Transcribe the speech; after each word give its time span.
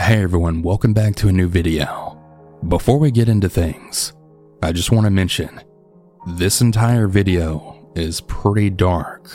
Hey 0.00 0.22
everyone, 0.22 0.62
welcome 0.62 0.92
back 0.92 1.16
to 1.16 1.28
a 1.28 1.32
new 1.32 1.48
video. 1.48 2.22
Before 2.68 2.98
we 2.98 3.10
get 3.10 3.28
into 3.28 3.48
things, 3.48 4.12
I 4.62 4.70
just 4.70 4.92
want 4.92 5.06
to 5.06 5.10
mention 5.10 5.60
this 6.36 6.60
entire 6.60 7.08
video 7.08 7.90
is 7.96 8.20
pretty 8.22 8.70
dark, 8.70 9.28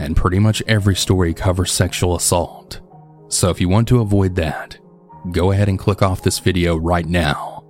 and 0.00 0.16
pretty 0.16 0.38
much 0.38 0.62
every 0.66 0.96
story 0.96 1.34
covers 1.34 1.70
sexual 1.70 2.16
assault. 2.16 2.80
So 3.28 3.50
if 3.50 3.60
you 3.60 3.68
want 3.68 3.88
to 3.88 4.00
avoid 4.00 4.34
that, 4.36 4.78
go 5.32 5.52
ahead 5.52 5.68
and 5.68 5.78
click 5.78 6.00
off 6.00 6.22
this 6.22 6.38
video 6.38 6.76
right 6.76 7.06
now. 7.06 7.62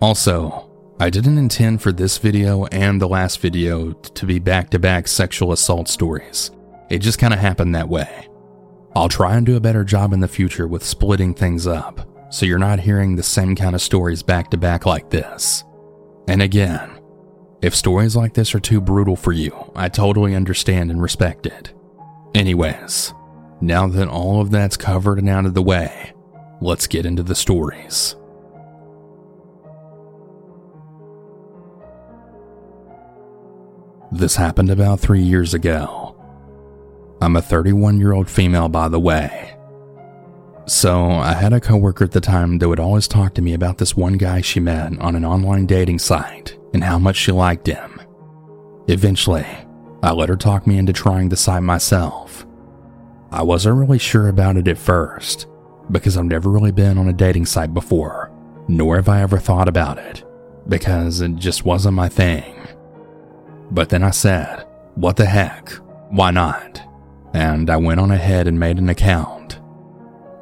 Also, 0.00 0.70
I 1.00 1.08
didn't 1.08 1.38
intend 1.38 1.80
for 1.80 1.92
this 1.92 2.18
video 2.18 2.66
and 2.66 3.00
the 3.00 3.08
last 3.08 3.40
video 3.40 3.92
to 3.92 4.26
be 4.26 4.38
back 4.38 4.68
to 4.70 4.78
back 4.78 5.08
sexual 5.08 5.50
assault 5.50 5.88
stories. 5.88 6.50
It 6.90 6.98
just 6.98 7.18
kind 7.18 7.32
of 7.32 7.40
happened 7.40 7.74
that 7.74 7.88
way. 7.88 8.28
I'll 8.96 9.10
try 9.10 9.36
and 9.36 9.44
do 9.44 9.56
a 9.56 9.60
better 9.60 9.84
job 9.84 10.14
in 10.14 10.20
the 10.20 10.26
future 10.26 10.66
with 10.66 10.82
splitting 10.82 11.34
things 11.34 11.66
up, 11.66 12.08
so 12.30 12.46
you're 12.46 12.58
not 12.58 12.80
hearing 12.80 13.14
the 13.14 13.22
same 13.22 13.54
kind 13.54 13.74
of 13.74 13.82
stories 13.82 14.22
back 14.22 14.50
to 14.52 14.56
back 14.56 14.86
like 14.86 15.10
this. 15.10 15.64
And 16.28 16.40
again, 16.40 16.98
if 17.60 17.74
stories 17.74 18.16
like 18.16 18.32
this 18.32 18.54
are 18.54 18.58
too 18.58 18.80
brutal 18.80 19.14
for 19.14 19.32
you, 19.32 19.54
I 19.76 19.90
totally 19.90 20.34
understand 20.34 20.90
and 20.90 21.02
respect 21.02 21.44
it. 21.44 21.74
Anyways, 22.34 23.12
now 23.60 23.86
that 23.86 24.08
all 24.08 24.40
of 24.40 24.50
that's 24.50 24.78
covered 24.78 25.18
and 25.18 25.28
out 25.28 25.44
of 25.44 25.52
the 25.52 25.62
way, 25.62 26.14
let's 26.62 26.86
get 26.86 27.04
into 27.04 27.22
the 27.22 27.34
stories. 27.34 28.16
This 34.10 34.36
happened 34.36 34.70
about 34.70 35.00
three 35.00 35.22
years 35.22 35.52
ago. 35.52 36.05
I'm 37.20 37.36
a 37.36 37.42
31 37.42 37.98
year 37.98 38.12
old 38.12 38.28
female, 38.28 38.68
by 38.68 38.88
the 38.88 39.00
way. 39.00 39.56
So, 40.68 41.10
I 41.10 41.32
had 41.32 41.52
a 41.52 41.60
coworker 41.60 42.04
at 42.04 42.10
the 42.10 42.20
time 42.20 42.58
that 42.58 42.68
would 42.68 42.80
always 42.80 43.06
talk 43.06 43.34
to 43.34 43.42
me 43.42 43.54
about 43.54 43.78
this 43.78 43.96
one 43.96 44.14
guy 44.14 44.40
she 44.40 44.58
met 44.58 44.98
on 44.98 45.14
an 45.14 45.24
online 45.24 45.66
dating 45.66 46.00
site 46.00 46.58
and 46.74 46.82
how 46.82 46.98
much 46.98 47.16
she 47.16 47.30
liked 47.30 47.68
him. 47.68 48.00
Eventually, 48.88 49.46
I 50.02 50.12
let 50.12 50.28
her 50.28 50.36
talk 50.36 50.66
me 50.66 50.76
into 50.76 50.92
trying 50.92 51.28
the 51.28 51.36
site 51.36 51.62
myself. 51.62 52.46
I 53.30 53.42
wasn't 53.42 53.76
really 53.76 53.98
sure 53.98 54.28
about 54.28 54.56
it 54.56 54.68
at 54.68 54.78
first 54.78 55.46
because 55.90 56.16
I've 56.16 56.24
never 56.24 56.50
really 56.50 56.72
been 56.72 56.98
on 56.98 57.08
a 57.08 57.12
dating 57.12 57.46
site 57.46 57.72
before, 57.72 58.30
nor 58.68 58.96
have 58.96 59.08
I 59.08 59.22
ever 59.22 59.38
thought 59.38 59.68
about 59.68 59.98
it 59.98 60.24
because 60.68 61.20
it 61.20 61.36
just 61.36 61.64
wasn't 61.64 61.94
my 61.94 62.08
thing. 62.08 62.54
But 63.70 63.88
then 63.88 64.02
I 64.02 64.10
said, 64.10 64.66
What 64.94 65.16
the 65.16 65.26
heck? 65.26 65.70
Why 66.10 66.30
not? 66.30 66.85
And 67.36 67.68
I 67.68 67.76
went 67.76 68.00
on 68.00 68.10
ahead 68.10 68.48
and 68.48 68.58
made 68.58 68.78
an 68.78 68.88
account. 68.88 69.60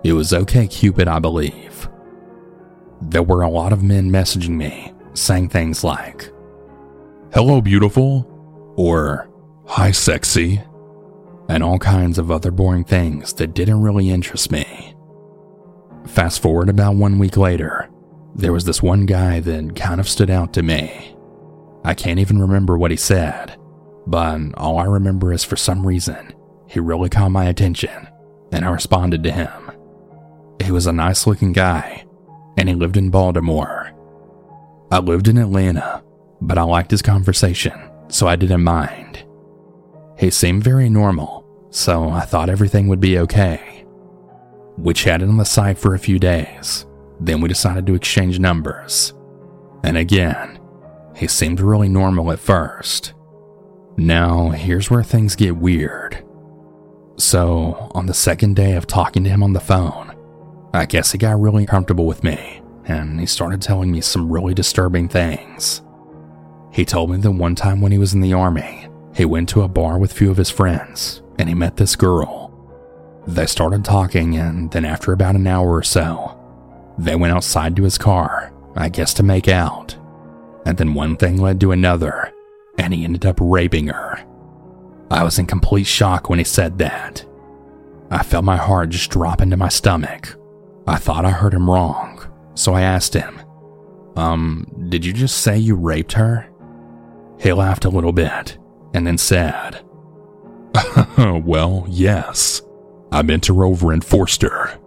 It 0.05 0.13
was 0.13 0.33
OK 0.33 0.69
Cupid, 0.69 1.09
I 1.09 1.19
believe. 1.19 1.89
There 3.03 3.23
were 3.23 3.43
a 3.43 3.51
lot 3.51 3.73
of 3.73 3.83
men 3.83 4.13
messaging 4.13 4.51
me, 4.51 4.93
saying 5.13 5.49
things 5.49 5.83
like, 5.83 6.31
Hello, 7.33 7.61
beautiful, 7.61 8.31
or 8.77 9.29
Hi, 9.67 9.91
sexy, 9.91 10.63
and 11.49 11.65
all 11.65 11.81
kinds 11.81 12.17
of 12.17 12.31
other 12.31 12.53
boring 12.53 12.85
things 12.85 13.33
that 13.35 13.55
didn't 13.55 13.83
really 13.83 14.11
interest 14.11 14.53
me. 14.53 14.95
Fast 16.07 16.41
forward 16.41 16.69
about 16.69 16.95
one 16.95 17.19
week 17.19 17.37
later, 17.37 17.91
there 18.37 18.53
was 18.53 18.67
this 18.67 18.83
one 18.83 19.05
guy 19.05 19.41
that 19.41 19.75
kind 19.75 19.99
of 19.99 20.09
stood 20.09 20.31
out 20.31 20.53
to 20.53 20.63
me. 20.63 21.17
I 21.83 21.95
can't 21.95 22.21
even 22.21 22.41
remember 22.41 22.79
what 22.79 22.93
he 22.93 22.97
said, 22.97 23.59
but 24.07 24.39
all 24.57 24.79
I 24.79 24.85
remember 24.85 25.33
is 25.33 25.43
for 25.43 25.57
some 25.57 25.85
reason, 25.85 26.34
he 26.67 26.81
really 26.81 27.09
caught 27.09 27.31
my 27.31 27.47
attention, 27.47 28.09
and 28.53 28.65
I 28.65 28.71
responded 28.71 29.23
to 29.23 29.31
him. 29.31 29.71
He 30.63 30.71
was 30.73 30.87
a 30.87 30.93
nice 30.93 31.27
looking 31.27 31.53
guy, 31.53 32.05
and 32.57 32.69
he 32.69 32.75
lived 32.75 32.97
in 32.97 33.11
Baltimore. 33.11 33.91
I 34.91 34.99
lived 34.99 35.29
in 35.29 35.39
Atlanta, 35.39 36.03
but 36.41 36.59
I 36.59 36.63
liked 36.63 36.91
his 36.91 37.03
conversation, 37.03 37.91
so 38.09 38.27
I 38.27 38.37
didn't 38.37 38.65
mind. 38.65 39.25
He 40.19 40.31
seemed 40.31 40.63
very 40.63 40.89
normal, 40.89 41.45
so 41.71 42.09
I 42.09 42.21
thought 42.21 42.49
everything 42.49 42.89
would 42.89 43.01
be 43.01 43.19
okay. 43.19 43.85
We 44.79 44.95
chatted 44.95 45.29
on 45.29 45.37
the 45.37 45.45
site 45.45 45.79
for 45.79 45.95
a 45.95 45.99
few 45.99 46.19
days, 46.19 46.87
then 47.21 47.41
we 47.41 47.49
decided 47.49 47.87
to 47.87 47.95
exchange 47.95 48.39
numbers. 48.39 49.13
And 49.83 49.97
again, 49.97 50.59
he 51.15 51.27
seemed 51.29 51.61
really 51.61 51.89
normal 51.89 52.33
at 52.33 52.39
first. 52.39 53.13
Now, 53.97 54.51
here's 54.51 54.91
where 54.91 55.03
things 55.03 55.37
get 55.37 55.57
weird. 55.57 56.24
So, 57.17 57.91
on 57.95 58.07
the 58.07 58.15
second 58.15 58.57
day 58.57 58.73
of 58.73 58.87
talking 58.87 59.25
to 59.25 59.31
him 59.31 59.43
on 59.43 59.53
the 59.53 59.61
phone, 59.61 60.15
I 60.73 60.87
guess 60.87 61.13
he 61.13 61.19
got 61.19 61.41
really 61.41 61.67
comfortable 61.67 62.07
with 62.07 62.25
me 62.25 62.61
and 62.87 63.19
he 63.19 63.27
started 63.27 63.63
telling 63.63 63.91
me 63.91 64.01
some 64.01 64.31
really 64.31 64.55
disturbing 64.55 65.09
things. 65.09 65.83
He 66.73 66.85
told 66.85 67.11
me 67.11 67.17
that 67.19 67.31
one 67.31 67.55
time 67.55 67.81
when 67.81 67.93
he 67.93 67.99
was 67.99 68.15
in 68.15 68.21
the 68.21 68.35
army, 68.35 68.89
he 69.15 69.25
went 69.25 69.49
to 69.51 69.63
a 69.63 69.69
bar 69.69 69.99
with 69.99 70.13
a 70.13 70.15
few 70.15 70.31
of 70.31 70.37
his 70.37 70.51
friends 70.51 71.23
and 71.39 71.49
he 71.49 71.55
met 71.55 71.77
this 71.77 71.97
girl. 71.97 72.51
They 73.27 73.47
started 73.47 73.85
talking, 73.85 74.37
and 74.37 74.71
then 74.71 74.85
after 74.85 75.13
about 75.13 75.35
an 75.35 75.47
hour 75.47 75.75
or 75.75 75.83
so, 75.83 76.39
they 76.99 77.17
went 77.17 77.33
outside 77.33 77.75
to 77.77 77.85
his 77.85 77.97
car, 77.97 78.53
I 78.77 78.91
guess 78.91 79.15
to 79.15 79.23
make 79.23 79.49
out. 79.49 79.97
And 80.67 80.77
then 80.77 80.95
one 80.95 81.17
thing 81.17 81.39
led 81.39 81.59
to 81.61 81.73
another, 81.73 82.33
and 82.77 82.93
he 82.93 83.05
ended 83.05 83.25
up 83.25 83.39
raping 83.41 83.87
her. 83.87 84.23
I 85.11 85.23
was 85.23 85.39
in 85.39 85.47
complete 85.47 85.87
shock 85.87 86.29
when 86.29 86.39
he 86.39 86.45
said 86.45 86.79
that. 86.79 87.25
I 88.11 88.23
felt 88.23 88.45
my 88.45 88.57
heart 88.57 88.91
just 88.91 89.11
drop 89.11 89.41
into 89.41 89.57
my 89.57 89.69
stomach. 89.69 90.37
I 90.87 90.97
thought 90.97 91.25
I 91.25 91.31
heard 91.31 91.55
him 91.55 91.71
wrong, 91.71 92.25
so 92.55 92.75
I 92.75 92.83
asked 92.83 93.15
him, 93.15 93.41
Um, 94.17 94.67
did 94.89 95.05
you 95.05 95.13
just 95.13 95.39
say 95.39 95.57
you 95.59 95.75
raped 95.75 96.13
her? 96.13 96.49
He 97.41 97.53
laughed 97.53 97.85
a 97.85 97.91
little 97.91 98.13
bit 98.13 98.59
and 98.93 99.07
then 99.07 99.19
said, 99.19 99.83
Well, 101.19 101.87
yes. 101.89 102.63
I 103.13 103.23
bent 103.23 103.47
her 103.47 103.65
over 103.65 103.93
and 103.93 104.05
forced 104.05 104.43
her. 104.43 104.79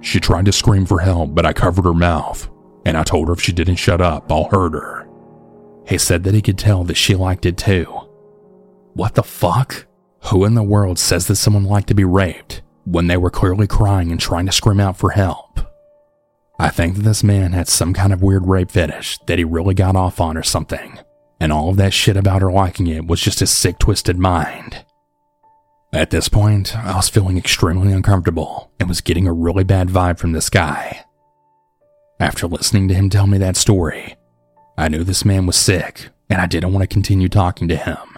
She 0.00 0.20
tried 0.20 0.44
to 0.44 0.52
scream 0.52 0.84
for 0.84 1.00
help, 1.00 1.34
but 1.34 1.46
I 1.46 1.54
covered 1.54 1.86
her 1.86 1.94
mouth, 1.94 2.50
and 2.84 2.96
I 2.96 3.02
told 3.02 3.28
her 3.28 3.34
if 3.34 3.40
she 3.40 3.52
didn't 3.52 3.76
shut 3.76 4.02
up, 4.02 4.30
I'll 4.30 4.50
hurt 4.50 4.74
her. 4.74 5.08
He 5.86 5.96
said 5.96 6.24
that 6.24 6.34
he 6.34 6.42
could 6.42 6.58
tell 6.58 6.84
that 6.84 6.96
she 6.96 7.14
liked 7.14 7.46
it 7.46 7.56
too, 7.56 8.03
what 8.94 9.14
the 9.14 9.22
fuck? 9.22 9.86
Who 10.30 10.44
in 10.44 10.54
the 10.54 10.62
world 10.62 10.98
says 10.98 11.26
that 11.26 11.36
someone 11.36 11.64
liked 11.64 11.88
to 11.88 11.94
be 11.94 12.04
raped 12.04 12.62
when 12.84 13.06
they 13.08 13.16
were 13.16 13.30
clearly 13.30 13.66
crying 13.66 14.10
and 14.10 14.20
trying 14.20 14.46
to 14.46 14.52
scream 14.52 14.80
out 14.80 14.96
for 14.96 15.10
help? 15.10 15.60
I 16.58 16.70
think 16.70 16.96
that 16.96 17.02
this 17.02 17.24
man 17.24 17.52
had 17.52 17.68
some 17.68 17.92
kind 17.92 18.12
of 18.12 18.22
weird 18.22 18.46
rape 18.46 18.70
fetish 18.70 19.18
that 19.26 19.38
he 19.38 19.44
really 19.44 19.74
got 19.74 19.96
off 19.96 20.20
on 20.20 20.36
or 20.36 20.44
something, 20.44 20.98
and 21.40 21.52
all 21.52 21.68
of 21.68 21.76
that 21.76 21.92
shit 21.92 22.16
about 22.16 22.42
her 22.42 22.52
liking 22.52 22.86
it 22.86 23.06
was 23.06 23.20
just 23.20 23.40
his 23.40 23.50
sick, 23.50 23.78
twisted 23.78 24.18
mind. 24.18 24.84
At 25.92 26.10
this 26.10 26.28
point, 26.28 26.76
I 26.76 26.96
was 26.96 27.08
feeling 27.08 27.36
extremely 27.36 27.92
uncomfortable 27.92 28.70
and 28.78 28.88
was 28.88 29.00
getting 29.00 29.26
a 29.26 29.32
really 29.32 29.64
bad 29.64 29.88
vibe 29.88 30.18
from 30.18 30.32
this 30.32 30.50
guy. 30.50 31.04
After 32.20 32.46
listening 32.46 32.88
to 32.88 32.94
him 32.94 33.10
tell 33.10 33.26
me 33.26 33.38
that 33.38 33.56
story, 33.56 34.16
I 34.78 34.88
knew 34.88 35.04
this 35.04 35.24
man 35.24 35.46
was 35.46 35.56
sick 35.56 36.10
and 36.30 36.40
I 36.40 36.46
didn't 36.46 36.72
want 36.72 36.82
to 36.82 36.92
continue 36.92 37.28
talking 37.28 37.68
to 37.68 37.76
him. 37.76 38.13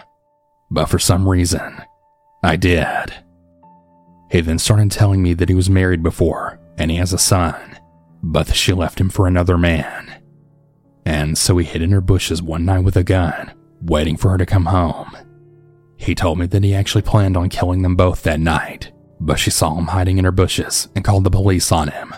But 0.70 0.86
for 0.86 0.98
some 0.98 1.28
reason, 1.28 1.82
I 2.42 2.56
did. 2.56 3.14
He 4.30 4.40
then 4.40 4.58
started 4.58 4.90
telling 4.90 5.22
me 5.22 5.34
that 5.34 5.48
he 5.48 5.54
was 5.54 5.70
married 5.70 6.02
before 6.02 6.58
and 6.76 6.90
he 6.90 6.96
has 6.96 7.12
a 7.12 7.18
son, 7.18 7.78
but 8.22 8.54
she 8.54 8.72
left 8.72 9.00
him 9.00 9.08
for 9.08 9.26
another 9.26 9.56
man. 9.56 10.22
And 11.04 11.38
so 11.38 11.56
he 11.58 11.64
hid 11.64 11.82
in 11.82 11.92
her 11.92 12.00
bushes 12.00 12.42
one 12.42 12.64
night 12.64 12.80
with 12.80 12.96
a 12.96 13.04
gun, 13.04 13.52
waiting 13.80 14.16
for 14.16 14.30
her 14.30 14.38
to 14.38 14.46
come 14.46 14.66
home. 14.66 15.16
He 15.96 16.14
told 16.14 16.38
me 16.38 16.46
that 16.46 16.64
he 16.64 16.74
actually 16.74 17.02
planned 17.02 17.36
on 17.36 17.48
killing 17.48 17.82
them 17.82 17.96
both 17.96 18.22
that 18.24 18.40
night, 18.40 18.92
but 19.20 19.38
she 19.38 19.50
saw 19.50 19.76
him 19.76 19.86
hiding 19.86 20.18
in 20.18 20.24
her 20.24 20.32
bushes 20.32 20.88
and 20.94 21.04
called 21.04 21.24
the 21.24 21.30
police 21.30 21.70
on 21.70 21.88
him. 21.88 22.12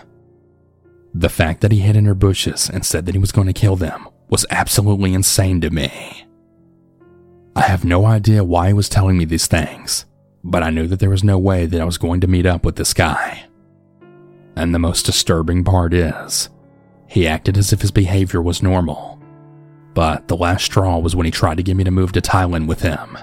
The 1.13 1.29
fact 1.29 1.61
that 1.61 1.71
he 1.71 1.79
hid 1.79 1.95
in 1.95 2.05
her 2.05 2.15
bushes 2.15 2.69
and 2.69 2.85
said 2.85 3.05
that 3.05 3.15
he 3.15 3.19
was 3.19 3.31
going 3.31 3.47
to 3.47 3.53
kill 3.53 3.75
them 3.75 4.07
was 4.29 4.45
absolutely 4.49 5.13
insane 5.13 5.61
to 5.61 5.69
me. 5.69 6.18
I 7.59 7.63
have 7.63 7.83
no 7.83 8.05
idea 8.05 8.41
why 8.41 8.67
he 8.67 8.73
was 8.73 8.87
telling 8.87 9.17
me 9.17 9.25
these 9.25 9.45
things, 9.45 10.05
but 10.45 10.63
I 10.63 10.69
knew 10.69 10.87
that 10.87 11.01
there 11.01 11.09
was 11.09 11.25
no 11.25 11.37
way 11.37 11.65
that 11.65 11.81
I 11.81 11.83
was 11.83 11.97
going 11.97 12.21
to 12.21 12.27
meet 12.27 12.45
up 12.45 12.63
with 12.63 12.77
this 12.77 12.93
guy. 12.93 13.43
And 14.55 14.73
the 14.73 14.79
most 14.79 15.05
disturbing 15.05 15.65
part 15.65 15.93
is, 15.93 16.47
he 17.05 17.27
acted 17.27 17.57
as 17.57 17.73
if 17.73 17.81
his 17.81 17.91
behavior 17.91 18.41
was 18.41 18.63
normal. 18.63 19.19
But 19.93 20.29
the 20.29 20.37
last 20.37 20.63
straw 20.63 20.99
was 20.99 21.17
when 21.17 21.25
he 21.25 21.31
tried 21.31 21.57
to 21.57 21.63
get 21.63 21.75
me 21.75 21.83
to 21.83 21.91
move 21.91 22.13
to 22.13 22.21
Thailand 22.21 22.65
with 22.65 22.79
him. 22.79 23.17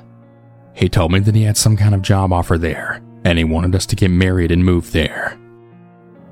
He 0.75 0.91
told 0.91 1.13
me 1.13 1.21
that 1.21 1.35
he 1.35 1.45
had 1.45 1.57
some 1.57 1.79
kind 1.79 1.95
of 1.95 2.03
job 2.03 2.31
offer 2.31 2.59
there, 2.59 3.03
and 3.25 3.39
he 3.39 3.45
wanted 3.45 3.75
us 3.75 3.87
to 3.87 3.97
get 3.97 4.11
married 4.11 4.51
and 4.51 4.63
move 4.63 4.93
there. 4.93 5.41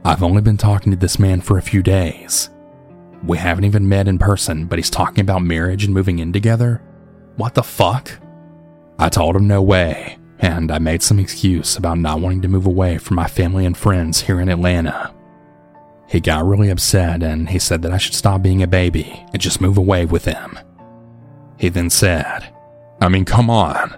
I've 0.05 0.23
only 0.23 0.43
been 0.43 0.59
talking 0.59 0.93
to 0.93 0.99
this 0.99 1.19
man 1.19 1.41
for 1.41 1.57
a 1.57 1.63
few 1.63 1.83
days. 1.83 2.51
We 3.25 3.39
haven't 3.39 3.65
even 3.65 3.89
met 3.89 4.09
in 4.09 4.19
person, 4.19 4.67
but 4.67 4.79
he's 4.79 4.91
talking 4.91 5.23
about 5.23 5.41
marriage 5.41 5.85
and 5.85 5.95
moving 5.95 6.19
in 6.19 6.35
together. 6.35 6.83
What 7.37 7.55
the 7.55 7.63
fuck? 7.63 8.11
I 8.99 9.09
told 9.09 9.35
him 9.35 9.49
no 9.49 9.61
way, 9.61 10.19
and 10.39 10.71
I 10.71 10.79
made 10.79 11.03
some 11.03 11.19
excuse 11.19 11.77
about 11.77 11.99
not 11.99 12.21
wanting 12.21 12.43
to 12.43 12.49
move 12.49 12.67
away 12.67 12.99
from 12.99 13.17
my 13.17 13.27
family 13.27 13.67
and 13.67 13.77
friends 13.77 14.21
here 14.23 14.41
in 14.41 14.49
Atlanta. 14.49 15.13
He 16.07 16.21
got 16.21 16.45
really 16.45 16.69
upset 16.69 17.23
and 17.23 17.49
he 17.49 17.59
said 17.59 17.83
that 17.83 17.93
I 17.93 17.99
should 17.99 18.15
stop 18.15 18.43
being 18.43 18.63
a 18.63 18.69
baby 18.69 19.25
and 19.33 19.41
just 19.41 19.61
move 19.61 19.79
away 19.79 20.05
with 20.05 20.27
him. 20.27 20.59
He 21.59 21.71
then 21.71 21.91
said, 21.91 22.55
I 23.01 23.09
mean, 23.09 23.25
come 23.25 23.51
on. 23.51 23.97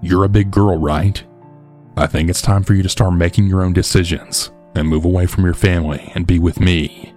You're 0.00 0.24
a 0.24 0.28
big 0.28 0.50
girl, 0.50 0.78
right? 0.78 1.22
I 1.96 2.06
think 2.06 2.30
it's 2.30 2.40
time 2.40 2.62
for 2.62 2.72
you 2.72 2.82
to 2.82 2.88
start 2.88 3.12
making 3.14 3.46
your 3.46 3.62
own 3.62 3.72
decisions 3.72 4.52
and 4.74 4.88
move 4.88 5.04
away 5.04 5.26
from 5.26 5.44
your 5.44 5.54
family 5.54 6.10
and 6.14 6.26
be 6.26 6.38
with 6.38 6.60
me. 6.60 7.12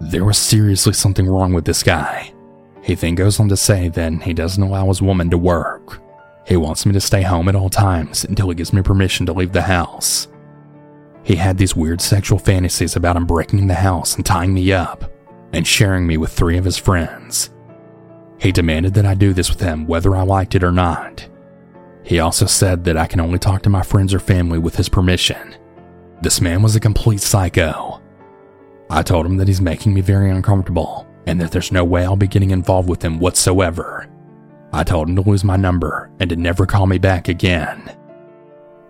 There 0.00 0.24
was 0.24 0.36
seriously 0.36 0.92
something 0.92 1.26
wrong 1.26 1.54
with 1.54 1.64
this 1.64 1.82
guy. 1.82 2.32
He 2.86 2.94
then 2.94 3.16
goes 3.16 3.40
on 3.40 3.48
to 3.48 3.56
say 3.56 3.88
that 3.88 4.22
he 4.22 4.32
doesn't 4.32 4.62
allow 4.62 4.86
his 4.86 5.02
woman 5.02 5.28
to 5.30 5.38
work. 5.38 6.00
He 6.46 6.56
wants 6.56 6.86
me 6.86 6.92
to 6.92 7.00
stay 7.00 7.22
home 7.22 7.48
at 7.48 7.56
all 7.56 7.68
times 7.68 8.24
until 8.24 8.48
he 8.48 8.54
gives 8.54 8.72
me 8.72 8.80
permission 8.80 9.26
to 9.26 9.32
leave 9.32 9.50
the 9.50 9.62
house. 9.62 10.28
He 11.24 11.34
had 11.34 11.58
these 11.58 11.74
weird 11.74 12.00
sexual 12.00 12.38
fantasies 12.38 12.94
about 12.94 13.16
him 13.16 13.26
breaking 13.26 13.66
the 13.66 13.74
house 13.74 14.14
and 14.14 14.24
tying 14.24 14.54
me 14.54 14.72
up 14.72 15.10
and 15.52 15.66
sharing 15.66 16.06
me 16.06 16.16
with 16.16 16.32
three 16.32 16.56
of 16.58 16.64
his 16.64 16.78
friends. 16.78 17.50
He 18.38 18.52
demanded 18.52 18.94
that 18.94 19.06
I 19.06 19.14
do 19.14 19.32
this 19.32 19.50
with 19.50 19.58
him 19.58 19.88
whether 19.88 20.14
I 20.14 20.22
liked 20.22 20.54
it 20.54 20.62
or 20.62 20.70
not. 20.70 21.28
He 22.04 22.20
also 22.20 22.46
said 22.46 22.84
that 22.84 22.96
I 22.96 23.08
can 23.08 23.18
only 23.18 23.40
talk 23.40 23.62
to 23.62 23.68
my 23.68 23.82
friends 23.82 24.14
or 24.14 24.20
family 24.20 24.60
with 24.60 24.76
his 24.76 24.88
permission. 24.88 25.56
This 26.22 26.40
man 26.40 26.62
was 26.62 26.76
a 26.76 26.80
complete 26.80 27.20
psycho. 27.20 28.00
I 28.88 29.02
told 29.02 29.26
him 29.26 29.38
that 29.38 29.48
he's 29.48 29.60
making 29.60 29.92
me 29.92 30.02
very 30.02 30.30
uncomfortable 30.30 31.04
and 31.26 31.40
that 31.40 31.50
there's 31.50 31.72
no 31.72 31.84
way 31.84 32.04
I'll 32.04 32.16
be 32.16 32.26
getting 32.26 32.50
involved 32.50 32.88
with 32.88 33.02
him 33.02 33.18
whatsoever. 33.18 34.08
I 34.72 34.84
told 34.84 35.08
him 35.08 35.16
to 35.16 35.22
lose 35.22 35.44
my 35.44 35.56
number 35.56 36.10
and 36.20 36.30
to 36.30 36.36
never 36.36 36.66
call 36.66 36.86
me 36.86 36.98
back 36.98 37.28
again. 37.28 37.96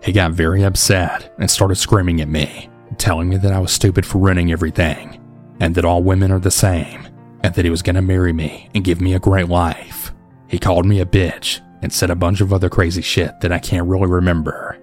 He 0.03 0.11
got 0.11 0.31
very 0.31 0.63
upset 0.63 1.33
and 1.39 1.49
started 1.49 1.75
screaming 1.75 2.21
at 2.21 2.27
me, 2.27 2.69
telling 2.97 3.29
me 3.29 3.37
that 3.37 3.51
I 3.51 3.59
was 3.59 3.71
stupid 3.71 4.05
for 4.05 4.19
ruining 4.19 4.51
everything, 4.51 5.19
and 5.59 5.73
that 5.75 5.85
all 5.85 6.03
women 6.03 6.31
are 6.31 6.39
the 6.39 6.51
same, 6.51 7.07
and 7.41 7.53
that 7.55 7.65
he 7.65 7.71
was 7.71 7.81
gonna 7.81 8.01
marry 8.01 8.33
me 8.33 8.69
and 8.75 8.83
give 8.83 9.01
me 9.01 9.13
a 9.13 9.19
great 9.19 9.49
life. 9.49 10.13
He 10.47 10.59
called 10.59 10.85
me 10.85 10.99
a 11.01 11.05
bitch 11.05 11.61
and 11.81 11.91
said 11.91 12.09
a 12.09 12.15
bunch 12.15 12.41
of 12.41 12.53
other 12.53 12.69
crazy 12.69 13.01
shit 13.01 13.39
that 13.41 13.51
I 13.51 13.59
can't 13.59 13.87
really 13.87 14.07
remember. 14.07 14.77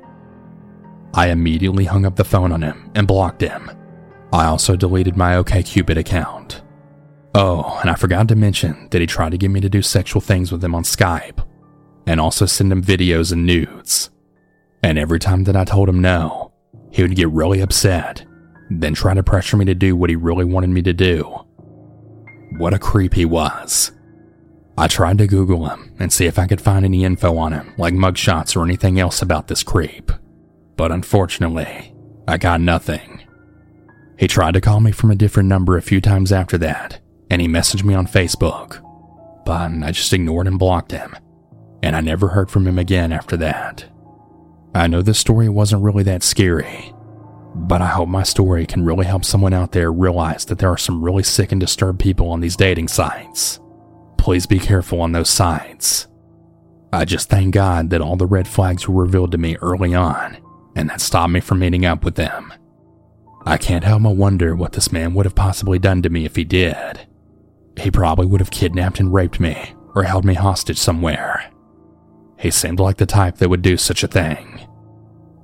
I 1.14 1.28
immediately 1.28 1.84
hung 1.84 2.04
up 2.04 2.16
the 2.16 2.24
phone 2.24 2.50
on 2.50 2.62
him 2.62 2.90
and 2.94 3.06
blocked 3.06 3.40
him. 3.40 3.70
I 4.32 4.46
also 4.46 4.74
deleted 4.74 5.16
my 5.16 5.34
OKCupid 5.34 5.96
account. 5.96 6.62
Oh, 7.36 7.78
and 7.80 7.90
I 7.90 7.94
forgot 7.94 8.28
to 8.28 8.36
mention 8.36 8.88
that 8.90 9.00
he 9.00 9.06
tried 9.06 9.30
to 9.30 9.38
get 9.38 9.50
me 9.50 9.60
to 9.60 9.68
do 9.68 9.82
sexual 9.82 10.20
things 10.20 10.52
with 10.52 10.62
him 10.62 10.74
on 10.74 10.84
Skype, 10.84 11.44
and 12.06 12.20
also 12.20 12.46
send 12.46 12.70
him 12.70 12.82
videos 12.82 13.32
and 13.32 13.44
nudes. 13.44 14.10
And 14.82 14.98
every 14.98 15.18
time 15.18 15.44
that 15.44 15.56
I 15.56 15.64
told 15.64 15.88
him 15.88 16.00
no, 16.00 16.52
he 16.92 17.02
would 17.02 17.16
get 17.16 17.30
really 17.30 17.60
upset, 17.60 18.24
then 18.70 18.94
try 18.94 19.14
to 19.14 19.22
pressure 19.22 19.56
me 19.56 19.64
to 19.64 19.74
do 19.74 19.96
what 19.96 20.10
he 20.10 20.16
really 20.16 20.44
wanted 20.44 20.70
me 20.70 20.82
to 20.82 20.92
do. 20.92 21.22
What 22.58 22.74
a 22.74 22.78
creep 22.78 23.14
he 23.14 23.24
was. 23.24 23.90
I 24.78 24.86
tried 24.86 25.18
to 25.18 25.26
Google 25.26 25.68
him 25.68 25.92
and 25.98 26.12
see 26.12 26.26
if 26.26 26.38
I 26.38 26.46
could 26.46 26.60
find 26.60 26.84
any 26.84 27.04
info 27.04 27.36
on 27.36 27.52
him, 27.52 27.74
like 27.78 27.94
mugshots 27.94 28.56
or 28.56 28.64
anything 28.64 29.00
else 29.00 29.22
about 29.22 29.48
this 29.48 29.62
creep. 29.62 30.12
But 30.76 30.92
unfortunately, 30.92 31.94
I 32.28 32.38
got 32.38 32.60
nothing. 32.60 33.22
He 34.18 34.28
tried 34.28 34.54
to 34.54 34.60
call 34.60 34.80
me 34.80 34.92
from 34.92 35.10
a 35.10 35.16
different 35.16 35.48
number 35.48 35.76
a 35.76 35.82
few 35.82 36.00
times 36.00 36.30
after 36.32 36.58
that, 36.58 37.00
and 37.30 37.40
he 37.40 37.48
messaged 37.48 37.84
me 37.84 37.94
on 37.94 38.06
Facebook. 38.06 38.80
But 39.44 39.70
I 39.82 39.90
just 39.92 40.12
ignored 40.12 40.46
and 40.46 40.58
blocked 40.58 40.92
him, 40.92 41.16
and 41.82 41.94
I 41.94 42.00
never 42.00 42.28
heard 42.28 42.50
from 42.50 42.66
him 42.66 42.78
again 42.78 43.12
after 43.12 43.36
that. 43.38 43.84
I 44.74 44.86
know 44.86 45.02
this 45.02 45.18
story 45.18 45.48
wasn't 45.48 45.82
really 45.82 46.02
that 46.04 46.22
scary, 46.22 46.92
but 47.54 47.80
I 47.80 47.86
hope 47.86 48.08
my 48.08 48.24
story 48.24 48.66
can 48.66 48.84
really 48.84 49.06
help 49.06 49.24
someone 49.24 49.52
out 49.52 49.72
there 49.72 49.92
realize 49.92 50.44
that 50.46 50.58
there 50.58 50.70
are 50.70 50.78
some 50.78 51.04
really 51.04 51.22
sick 51.22 51.52
and 51.52 51.60
disturbed 51.60 52.00
people 52.00 52.30
on 52.30 52.40
these 52.40 52.56
dating 52.56 52.88
sites. 52.88 53.60
Please 54.18 54.46
be 54.46 54.58
careful 54.58 55.00
on 55.00 55.12
those 55.12 55.30
sites. 55.30 56.08
I 56.92 57.04
just 57.04 57.28
thank 57.28 57.54
God 57.54 57.90
that 57.90 58.00
all 58.00 58.16
the 58.16 58.26
red 58.26 58.48
flags 58.48 58.88
were 58.88 59.02
revealed 59.02 59.32
to 59.32 59.38
me 59.38 59.56
early 59.56 59.94
on, 59.94 60.38
and 60.74 60.88
that 60.90 61.00
stopped 61.00 61.32
me 61.32 61.40
from 61.40 61.58
meeting 61.58 61.84
up 61.84 62.04
with 62.04 62.14
them. 62.14 62.52
I 63.46 63.58
can't 63.58 63.84
help 63.84 64.02
but 64.02 64.16
wonder 64.16 64.56
what 64.56 64.72
this 64.72 64.90
man 64.90 65.12
would 65.14 65.26
have 65.26 65.34
possibly 65.34 65.78
done 65.78 66.02
to 66.02 66.08
me 66.08 66.24
if 66.24 66.34
he 66.34 66.44
did. 66.44 67.06
He 67.78 67.90
probably 67.90 68.26
would 68.26 68.40
have 68.40 68.50
kidnapped 68.50 69.00
and 69.00 69.12
raped 69.12 69.40
me, 69.40 69.74
or 69.94 70.04
held 70.04 70.24
me 70.24 70.34
hostage 70.34 70.78
somewhere. 70.78 71.50
He 72.38 72.50
seemed 72.50 72.80
like 72.80 72.96
the 72.96 73.06
type 73.06 73.36
that 73.38 73.48
would 73.48 73.62
do 73.62 73.76
such 73.76 74.02
a 74.02 74.08
thing. 74.08 74.66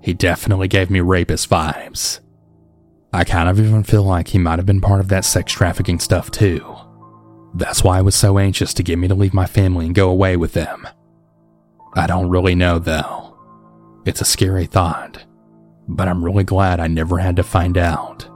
He 0.02 0.14
definitely 0.14 0.68
gave 0.68 0.90
me 0.90 1.00
rapist 1.00 1.48
vibes. 1.50 2.20
I 3.12 3.24
kind 3.24 3.48
of 3.48 3.58
even 3.58 3.82
feel 3.82 4.04
like 4.04 4.28
he 4.28 4.38
might 4.38 4.58
have 4.58 4.66
been 4.66 4.80
part 4.80 5.00
of 5.00 5.08
that 5.08 5.24
sex 5.24 5.52
trafficking 5.52 5.98
stuff 5.98 6.30
too. 6.30 6.76
That's 7.54 7.82
why 7.82 7.98
I 7.98 8.02
was 8.02 8.14
so 8.14 8.38
anxious 8.38 8.72
to 8.74 8.84
get 8.84 8.98
me 8.98 9.08
to 9.08 9.14
leave 9.14 9.34
my 9.34 9.46
family 9.46 9.86
and 9.86 9.94
go 9.94 10.08
away 10.08 10.36
with 10.36 10.52
them. 10.52 10.86
I 11.94 12.06
don't 12.06 12.28
really 12.28 12.54
know 12.54 12.78
though. 12.78 13.36
It's 14.06 14.20
a 14.20 14.24
scary 14.24 14.66
thought, 14.66 15.24
but 15.88 16.06
I'm 16.06 16.24
really 16.24 16.44
glad 16.44 16.78
I 16.78 16.86
never 16.86 17.18
had 17.18 17.36
to 17.36 17.42
find 17.42 17.76
out. 17.76 18.29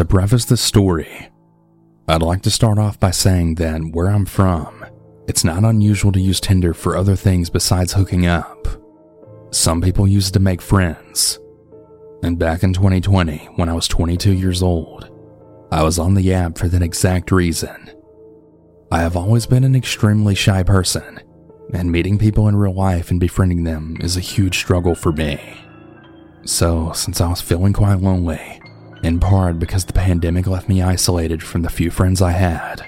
To 0.00 0.06
preface 0.06 0.46
this 0.46 0.62
story, 0.62 1.28
I'd 2.08 2.22
like 2.22 2.40
to 2.44 2.50
start 2.50 2.78
off 2.78 2.98
by 2.98 3.10
saying 3.10 3.56
that 3.56 3.82
where 3.92 4.06
I'm 4.06 4.24
from, 4.24 4.82
it's 5.28 5.44
not 5.44 5.62
unusual 5.62 6.10
to 6.12 6.18
use 6.18 6.40
Tinder 6.40 6.72
for 6.72 6.96
other 6.96 7.14
things 7.14 7.50
besides 7.50 7.92
hooking 7.92 8.24
up. 8.24 8.66
Some 9.50 9.82
people 9.82 10.08
use 10.08 10.30
it 10.30 10.32
to 10.32 10.40
make 10.40 10.62
friends, 10.62 11.38
and 12.22 12.38
back 12.38 12.62
in 12.62 12.72
2020, 12.72 13.50
when 13.56 13.68
I 13.68 13.74
was 13.74 13.86
22 13.88 14.32
years 14.32 14.62
old, 14.62 15.10
I 15.70 15.82
was 15.82 15.98
on 15.98 16.14
the 16.14 16.32
app 16.32 16.56
for 16.56 16.68
that 16.68 16.80
exact 16.80 17.30
reason. 17.30 17.90
I 18.90 19.00
have 19.00 19.18
always 19.18 19.44
been 19.44 19.64
an 19.64 19.76
extremely 19.76 20.34
shy 20.34 20.62
person, 20.62 21.20
and 21.74 21.92
meeting 21.92 22.16
people 22.16 22.48
in 22.48 22.56
real 22.56 22.72
life 22.72 23.10
and 23.10 23.20
befriending 23.20 23.64
them 23.64 23.98
is 24.00 24.16
a 24.16 24.20
huge 24.20 24.56
struggle 24.56 24.94
for 24.94 25.12
me. 25.12 25.38
So, 26.46 26.90
since 26.92 27.20
I 27.20 27.28
was 27.28 27.42
feeling 27.42 27.74
quite 27.74 28.00
lonely, 28.00 28.59
in 29.02 29.18
part 29.18 29.58
because 29.58 29.84
the 29.84 29.92
pandemic 29.92 30.46
left 30.46 30.68
me 30.68 30.82
isolated 30.82 31.42
from 31.42 31.62
the 31.62 31.70
few 31.70 31.90
friends 31.90 32.20
I 32.20 32.32
had, 32.32 32.82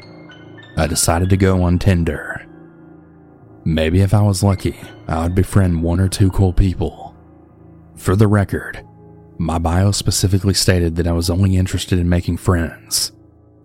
I 0.76 0.86
decided 0.86 1.30
to 1.30 1.36
go 1.36 1.62
on 1.62 1.78
Tinder. 1.78 2.46
Maybe 3.64 4.00
if 4.00 4.12
I 4.12 4.22
was 4.22 4.42
lucky, 4.42 4.76
I 5.06 5.22
would 5.22 5.34
befriend 5.34 5.82
one 5.82 6.00
or 6.00 6.08
two 6.08 6.30
cool 6.30 6.52
people. 6.52 7.16
For 7.96 8.16
the 8.16 8.26
record, 8.26 8.84
my 9.38 9.58
bio 9.58 9.92
specifically 9.92 10.54
stated 10.54 10.96
that 10.96 11.06
I 11.06 11.12
was 11.12 11.30
only 11.30 11.56
interested 11.56 11.98
in 11.98 12.08
making 12.08 12.38
friends, 12.38 13.12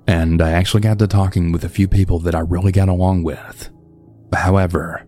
and 0.05 0.41
I 0.41 0.51
actually 0.51 0.81
got 0.81 1.00
to 1.00 1.07
talking 1.07 1.51
with 1.51 1.63
a 1.63 1.69
few 1.69 1.88
people 1.88 2.19
that 2.19 2.36
I 2.36 2.39
really 2.39 2.71
got 2.71 2.89
along 2.89 3.24
with. 3.24 3.69
However, 4.33 5.05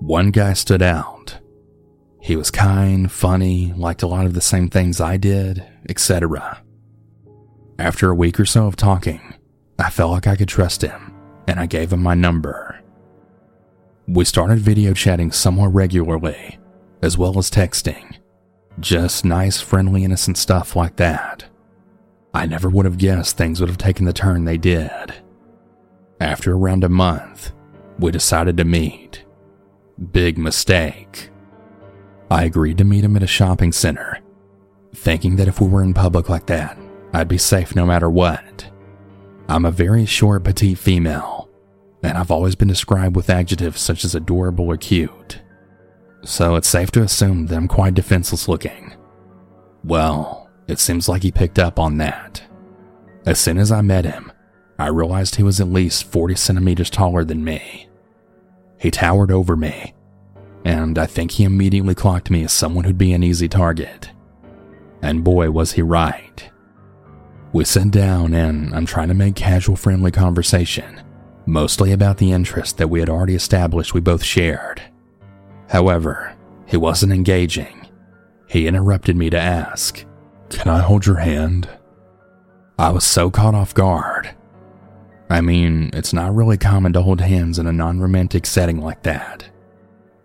one 0.00 0.30
guy 0.30 0.54
stood 0.54 0.82
out. 0.82 1.38
He 2.22 2.36
was 2.36 2.50
kind, 2.50 3.10
funny, 3.10 3.72
liked 3.76 4.02
a 4.02 4.06
lot 4.06 4.26
of 4.26 4.34
the 4.34 4.40
same 4.40 4.68
things 4.68 5.00
I 5.00 5.16
did, 5.16 5.66
etc. 5.88 6.62
After 7.80 8.10
a 8.10 8.14
week 8.14 8.38
or 8.38 8.44
so 8.44 8.66
of 8.66 8.76
talking, 8.76 9.22
I 9.78 9.88
felt 9.88 10.10
like 10.10 10.26
I 10.26 10.36
could 10.36 10.48
trust 10.48 10.82
him, 10.82 11.14
and 11.48 11.58
I 11.58 11.64
gave 11.64 11.94
him 11.94 12.02
my 12.02 12.12
number. 12.12 12.78
We 14.06 14.26
started 14.26 14.58
video 14.58 14.92
chatting 14.92 15.32
somewhat 15.32 15.68
regularly, 15.68 16.58
as 17.00 17.16
well 17.16 17.38
as 17.38 17.50
texting, 17.50 18.18
just 18.80 19.24
nice, 19.24 19.62
friendly, 19.62 20.04
innocent 20.04 20.36
stuff 20.36 20.76
like 20.76 20.96
that. 20.96 21.46
I 22.34 22.44
never 22.44 22.68
would 22.68 22.84
have 22.84 22.98
guessed 22.98 23.38
things 23.38 23.60
would 23.60 23.70
have 23.70 23.78
taken 23.78 24.04
the 24.04 24.12
turn 24.12 24.44
they 24.44 24.58
did. 24.58 25.14
After 26.20 26.52
around 26.52 26.84
a 26.84 26.90
month, 26.90 27.52
we 27.98 28.10
decided 28.10 28.58
to 28.58 28.64
meet. 28.66 29.24
Big 30.12 30.36
mistake. 30.36 31.30
I 32.30 32.44
agreed 32.44 32.76
to 32.76 32.84
meet 32.84 33.04
him 33.04 33.16
at 33.16 33.22
a 33.22 33.26
shopping 33.26 33.72
center, 33.72 34.18
thinking 34.94 35.36
that 35.36 35.48
if 35.48 35.62
we 35.62 35.68
were 35.68 35.82
in 35.82 35.94
public 35.94 36.28
like 36.28 36.44
that, 36.48 36.76
I'd 37.12 37.28
be 37.28 37.38
safe 37.38 37.74
no 37.74 37.86
matter 37.86 38.08
what. 38.08 38.70
I'm 39.48 39.64
a 39.64 39.70
very 39.70 40.06
short, 40.06 40.44
petite 40.44 40.78
female, 40.78 41.48
and 42.02 42.16
I've 42.16 42.30
always 42.30 42.54
been 42.54 42.68
described 42.68 43.16
with 43.16 43.30
adjectives 43.30 43.80
such 43.80 44.04
as 44.04 44.14
adorable 44.14 44.66
or 44.66 44.76
cute 44.76 45.40
so 46.22 46.56
it's 46.56 46.68
safe 46.68 46.90
to 46.92 47.02
assume 47.02 47.46
that 47.46 47.56
I'm 47.56 47.68
quite 47.68 47.94
defenseless 47.94 48.48
looking. 48.48 48.94
Well, 49.84 50.50
it 50.68 50.78
seems 50.78 51.08
like 51.08 51.22
he 51.22 51.32
picked 51.32 51.58
up 51.58 51.78
on 51.78 51.98
that. 51.98 52.42
As 53.26 53.38
soon 53.38 53.58
as 53.58 53.72
I 53.72 53.80
met 53.80 54.04
him, 54.04 54.30
I 54.78 54.88
realized 54.88 55.36
he 55.36 55.42
was 55.42 55.60
at 55.60 55.68
least 55.68 56.04
40 56.04 56.34
centimeters 56.34 56.90
taller 56.90 57.24
than 57.24 57.44
me. 57.44 57.88
He 58.78 58.90
towered 58.90 59.30
over 59.30 59.56
me, 59.56 59.94
and 60.64 60.98
I 60.98 61.06
think 61.06 61.32
he 61.32 61.44
immediately 61.44 61.94
clocked 61.94 62.30
me 62.30 62.44
as 62.44 62.52
someone 62.52 62.84
who'd 62.84 62.98
be 62.98 63.12
an 63.12 63.22
easy 63.22 63.48
target. 63.48 64.10
And 65.02 65.24
boy, 65.24 65.50
was 65.50 65.72
he 65.72 65.82
right. 65.82 66.49
We 67.52 67.64
sat 67.64 67.90
down, 67.90 68.32
and 68.32 68.72
I'm 68.74 68.86
trying 68.86 69.08
to 69.08 69.14
make 69.14 69.34
casual, 69.34 69.74
friendly 69.74 70.12
conversation, 70.12 71.02
mostly 71.46 71.90
about 71.90 72.18
the 72.18 72.30
interest 72.30 72.78
that 72.78 72.88
we 72.88 73.00
had 73.00 73.08
already 73.08 73.34
established 73.34 73.92
we 73.92 74.00
both 74.00 74.22
shared. 74.22 74.80
However, 75.68 76.36
he 76.66 76.76
wasn't 76.76 77.12
engaging. 77.12 77.88
he 78.46 78.66
interrupted 78.66 79.16
me 79.16 79.30
to 79.30 79.38
ask, 79.38 80.04
Can 80.48 80.68
I 80.68 80.78
hold 80.80 81.06
your 81.06 81.18
hand? 81.18 81.68
I 82.78 82.90
was 82.90 83.04
so 83.04 83.30
caught 83.30 83.54
off 83.54 83.74
guard. 83.74 84.34
I 85.28 85.40
mean, 85.40 85.90
it's 85.92 86.12
not 86.12 86.34
really 86.34 86.56
common 86.56 86.92
to 86.94 87.02
hold 87.02 87.20
hands 87.20 87.58
in 87.58 87.66
a 87.66 87.72
non 87.72 88.00
romantic 88.00 88.46
setting 88.46 88.80
like 88.80 89.02
that. 89.04 89.48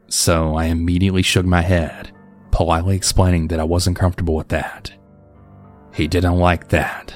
So 0.07 0.55
I 0.55 0.65
immediately 0.65 1.21
shook 1.21 1.45
my 1.45 1.61
head, 1.61 2.11
politely 2.51 2.95
explaining 2.95 3.47
that 3.49 3.59
I 3.59 3.63
wasn't 3.63 3.97
comfortable 3.97 4.35
with 4.35 4.47
that. 4.49 4.91
He 5.95 6.07
didn't 6.07 6.37
like 6.37 6.67
that. 6.69 7.15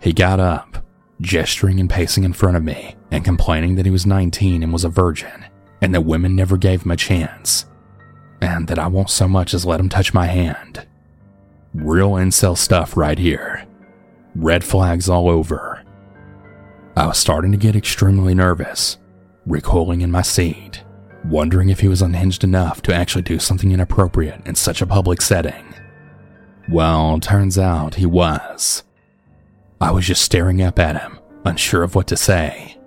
He 0.00 0.12
got 0.12 0.38
up, 0.38 0.84
gesturing 1.20 1.80
and 1.80 1.90
pacing 1.90 2.22
in 2.22 2.32
front 2.32 2.56
of 2.56 2.62
me, 2.62 2.94
and 3.10 3.24
complaining 3.24 3.74
that 3.74 3.84
he 3.84 3.90
was 3.90 4.06
19 4.06 4.62
and 4.62 4.72
was 4.72 4.84
a 4.84 4.88
virgin, 4.88 5.44
and 5.80 5.92
that 5.92 6.02
women 6.02 6.36
never 6.36 6.56
gave 6.56 6.84
him 6.84 6.92
a 6.92 6.96
chance, 6.96 7.66
and 8.40 8.68
that 8.68 8.78
I 8.78 8.86
won't 8.86 9.10
so 9.10 9.26
much 9.26 9.52
as 9.52 9.66
let 9.66 9.80
him 9.80 9.88
touch 9.88 10.14
my 10.14 10.26
hand. 10.26 10.86
Real 11.74 12.12
incel 12.12 12.56
stuff 12.56 12.96
right 12.96 13.18
here. 13.18 13.66
Red 14.36 14.62
flags 14.62 15.08
all 15.08 15.28
over. 15.28 15.82
I 16.96 17.06
was 17.06 17.18
starting 17.18 17.50
to 17.50 17.58
get 17.58 17.74
extremely 17.74 18.34
nervous, 18.34 18.98
recoiling 19.44 20.02
in 20.02 20.10
my 20.10 20.22
seat, 20.22 20.84
wondering 21.24 21.68
if 21.68 21.80
he 21.80 21.88
was 21.88 22.02
unhinged 22.02 22.44
enough 22.44 22.80
to 22.82 22.94
actually 22.94 23.22
do 23.22 23.40
something 23.40 23.72
inappropriate 23.72 24.46
in 24.46 24.54
such 24.54 24.82
a 24.82 24.86
public 24.86 25.20
setting. 25.20 25.71
Well, 26.68 27.18
turns 27.20 27.58
out 27.58 27.96
he 27.96 28.06
was. 28.06 28.82
I 29.80 29.90
was 29.90 30.06
just 30.06 30.22
staring 30.22 30.62
up 30.62 30.78
at 30.78 31.00
him, 31.00 31.18
unsure 31.44 31.82
of 31.82 31.94
what 31.94 32.06
to 32.08 32.16
say. 32.16 32.78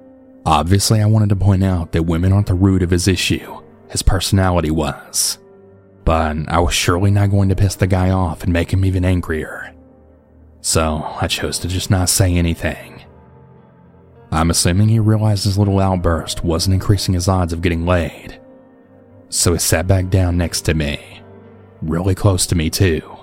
Obviously, 0.46 1.02
I 1.02 1.08
wanted 1.08 1.30
to 1.30 1.36
point 1.36 1.64
out 1.64 1.92
that 1.92 2.04
women 2.04 2.32
aren't 2.32 2.48
the 2.48 2.54
root 2.54 2.84
of 2.84 2.92
his 2.92 3.08
issue, 3.08 3.62
his 3.90 4.02
personality 4.02 4.72
was. 4.72 5.40
But 6.04 6.38
I 6.48 6.60
was 6.60 6.74
surely 6.74 7.12
not 7.12 7.32
going 7.32 7.50
to 7.50 7.56
piss 7.56 7.76
the 7.76 7.88
guy 7.88 8.12
off 8.12 8.44
and 8.44 8.54
make 8.54 8.72
him 8.72 8.86
even 8.86 9.04
angrier. 9.04 9.74
So 10.62 11.04
I 11.20 11.28
chose 11.28 11.60
to 11.60 11.68
just 11.68 11.90
not 11.90 12.10
say 12.10 12.36
anything. 12.36 13.04
I'm 14.32 14.50
assuming 14.50 14.90
he 14.90 15.00
realized 15.00 15.46
his 15.46 15.58
little 15.58 15.80
outburst 15.80 16.44
wasn't 16.44 16.74
increasing 16.74 17.14
his 17.14 17.28
odds 17.28 17.54
of 17.54 17.62
getting 17.62 17.86
laid. 17.86 18.40
So 19.30 19.54
he 19.54 19.60
sat 19.60 19.88
back 19.88 20.10
down 20.10 20.38
next 20.38 20.62
to 20.62 20.74
me, 20.74 21.22
really 21.82 22.16
close 22.16 22.46
to 22.48 22.56
me 22.56 22.70
too, 22.70 23.15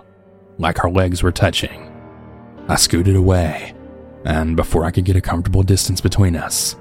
like 0.62 0.82
our 0.82 0.90
legs 0.90 1.22
were 1.22 1.32
touching. 1.32 1.92
I 2.68 2.76
scooted 2.76 3.16
away, 3.16 3.74
and 4.24 4.56
before 4.56 4.84
I 4.84 4.90
could 4.90 5.04
get 5.04 5.16
a 5.16 5.20
comfortable 5.20 5.62
distance 5.62 6.00
between 6.00 6.36
us, 6.36 6.76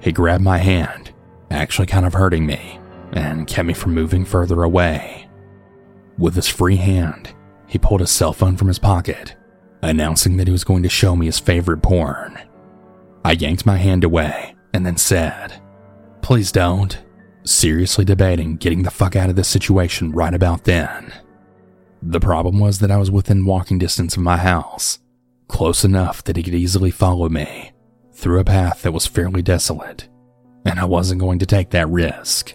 he 0.00 0.12
grabbed 0.12 0.44
my 0.44 0.58
hand, 0.58 1.12
actually 1.50 1.86
kind 1.86 2.06
of 2.06 2.14
hurting 2.14 2.46
me, 2.46 2.80
and 3.12 3.46
kept 3.46 3.66
me 3.66 3.74
from 3.74 3.92
moving 3.92 4.24
further 4.24 4.62
away. 4.62 5.28
With 6.16 6.34
his 6.34 6.48
free 6.48 6.76
hand, 6.76 7.34
he 7.66 7.78
pulled 7.78 8.00
his 8.00 8.10
cell 8.10 8.32
phone 8.32 8.56
from 8.56 8.68
his 8.68 8.78
pocket, 8.78 9.36
announcing 9.82 10.36
that 10.36 10.46
he 10.46 10.52
was 10.52 10.64
going 10.64 10.82
to 10.84 10.88
show 10.88 11.16
me 11.16 11.26
his 11.26 11.38
favorite 11.38 11.82
porn. 11.82 12.38
I 13.24 13.32
yanked 13.32 13.66
my 13.66 13.76
hand 13.76 14.04
away 14.04 14.54
and 14.72 14.86
then 14.86 14.96
said, 14.96 15.60
Please 16.22 16.52
don't, 16.52 16.96
seriously 17.44 18.04
debating 18.04 18.56
getting 18.56 18.82
the 18.82 18.90
fuck 18.90 19.16
out 19.16 19.30
of 19.30 19.36
this 19.36 19.48
situation 19.48 20.12
right 20.12 20.32
about 20.32 20.64
then. 20.64 21.12
The 22.02 22.20
problem 22.20 22.58
was 22.58 22.78
that 22.78 22.90
I 22.90 22.96
was 22.96 23.10
within 23.10 23.44
walking 23.44 23.78
distance 23.78 24.16
of 24.16 24.22
my 24.22 24.38
house, 24.38 24.98
close 25.48 25.84
enough 25.84 26.24
that 26.24 26.36
he 26.36 26.42
could 26.42 26.54
easily 26.54 26.90
follow 26.90 27.28
me 27.28 27.72
through 28.12 28.40
a 28.40 28.44
path 28.44 28.82
that 28.82 28.92
was 28.92 29.06
fairly 29.06 29.42
desolate, 29.42 30.08
and 30.64 30.80
I 30.80 30.84
wasn't 30.84 31.20
going 31.20 31.38
to 31.40 31.46
take 31.46 31.70
that 31.70 31.88
risk. 31.88 32.54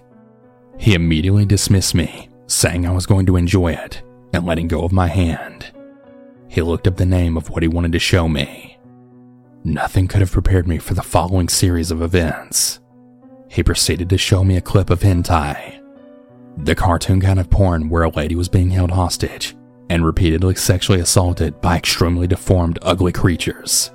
He 0.77 0.93
immediately 0.93 1.45
dismissed 1.45 1.95
me, 1.95 2.29
saying 2.47 2.85
I 2.85 2.91
was 2.91 3.05
going 3.05 3.25
to 3.27 3.37
enjoy 3.37 3.73
it 3.73 4.01
and 4.33 4.45
letting 4.45 4.67
go 4.67 4.83
of 4.83 4.91
my 4.91 5.07
hand. 5.07 5.71
He 6.47 6.61
looked 6.61 6.87
up 6.87 6.97
the 6.97 7.05
name 7.05 7.37
of 7.37 7.49
what 7.49 7.63
he 7.63 7.67
wanted 7.69 7.91
to 7.93 7.99
show 7.99 8.27
me. 8.27 8.77
Nothing 9.63 10.07
could 10.07 10.21
have 10.21 10.31
prepared 10.31 10.67
me 10.67 10.77
for 10.77 10.93
the 10.93 11.01
following 11.01 11.49
series 11.49 11.91
of 11.91 12.01
events. 12.01 12.79
He 13.49 13.63
proceeded 13.63 14.09
to 14.09 14.17
show 14.17 14.43
me 14.43 14.57
a 14.57 14.61
clip 14.61 14.89
of 14.89 15.01
hentai, 15.01 15.81
the 16.57 16.75
cartoon 16.75 17.21
kind 17.21 17.39
of 17.39 17.49
porn 17.49 17.89
where 17.89 18.03
a 18.03 18.09
lady 18.09 18.35
was 18.35 18.49
being 18.49 18.69
held 18.69 18.91
hostage 18.91 19.55
and 19.89 20.05
repeatedly 20.05 20.55
sexually 20.55 20.99
assaulted 20.99 21.59
by 21.61 21.77
extremely 21.77 22.27
deformed, 22.27 22.79
ugly 22.81 23.11
creatures. 23.11 23.91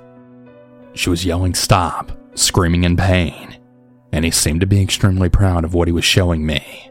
She 0.93 1.09
was 1.09 1.25
yelling 1.25 1.53
stop, 1.53 2.11
screaming 2.33 2.83
in 2.83 2.95
pain, 2.95 3.59
and 4.11 4.23
he 4.23 4.31
seemed 4.31 4.61
to 4.61 4.67
be 4.67 4.81
extremely 4.81 5.29
proud 5.29 5.63
of 5.63 5.73
what 5.73 5.87
he 5.87 5.91
was 5.91 6.05
showing 6.05 6.45
me. 6.45 6.89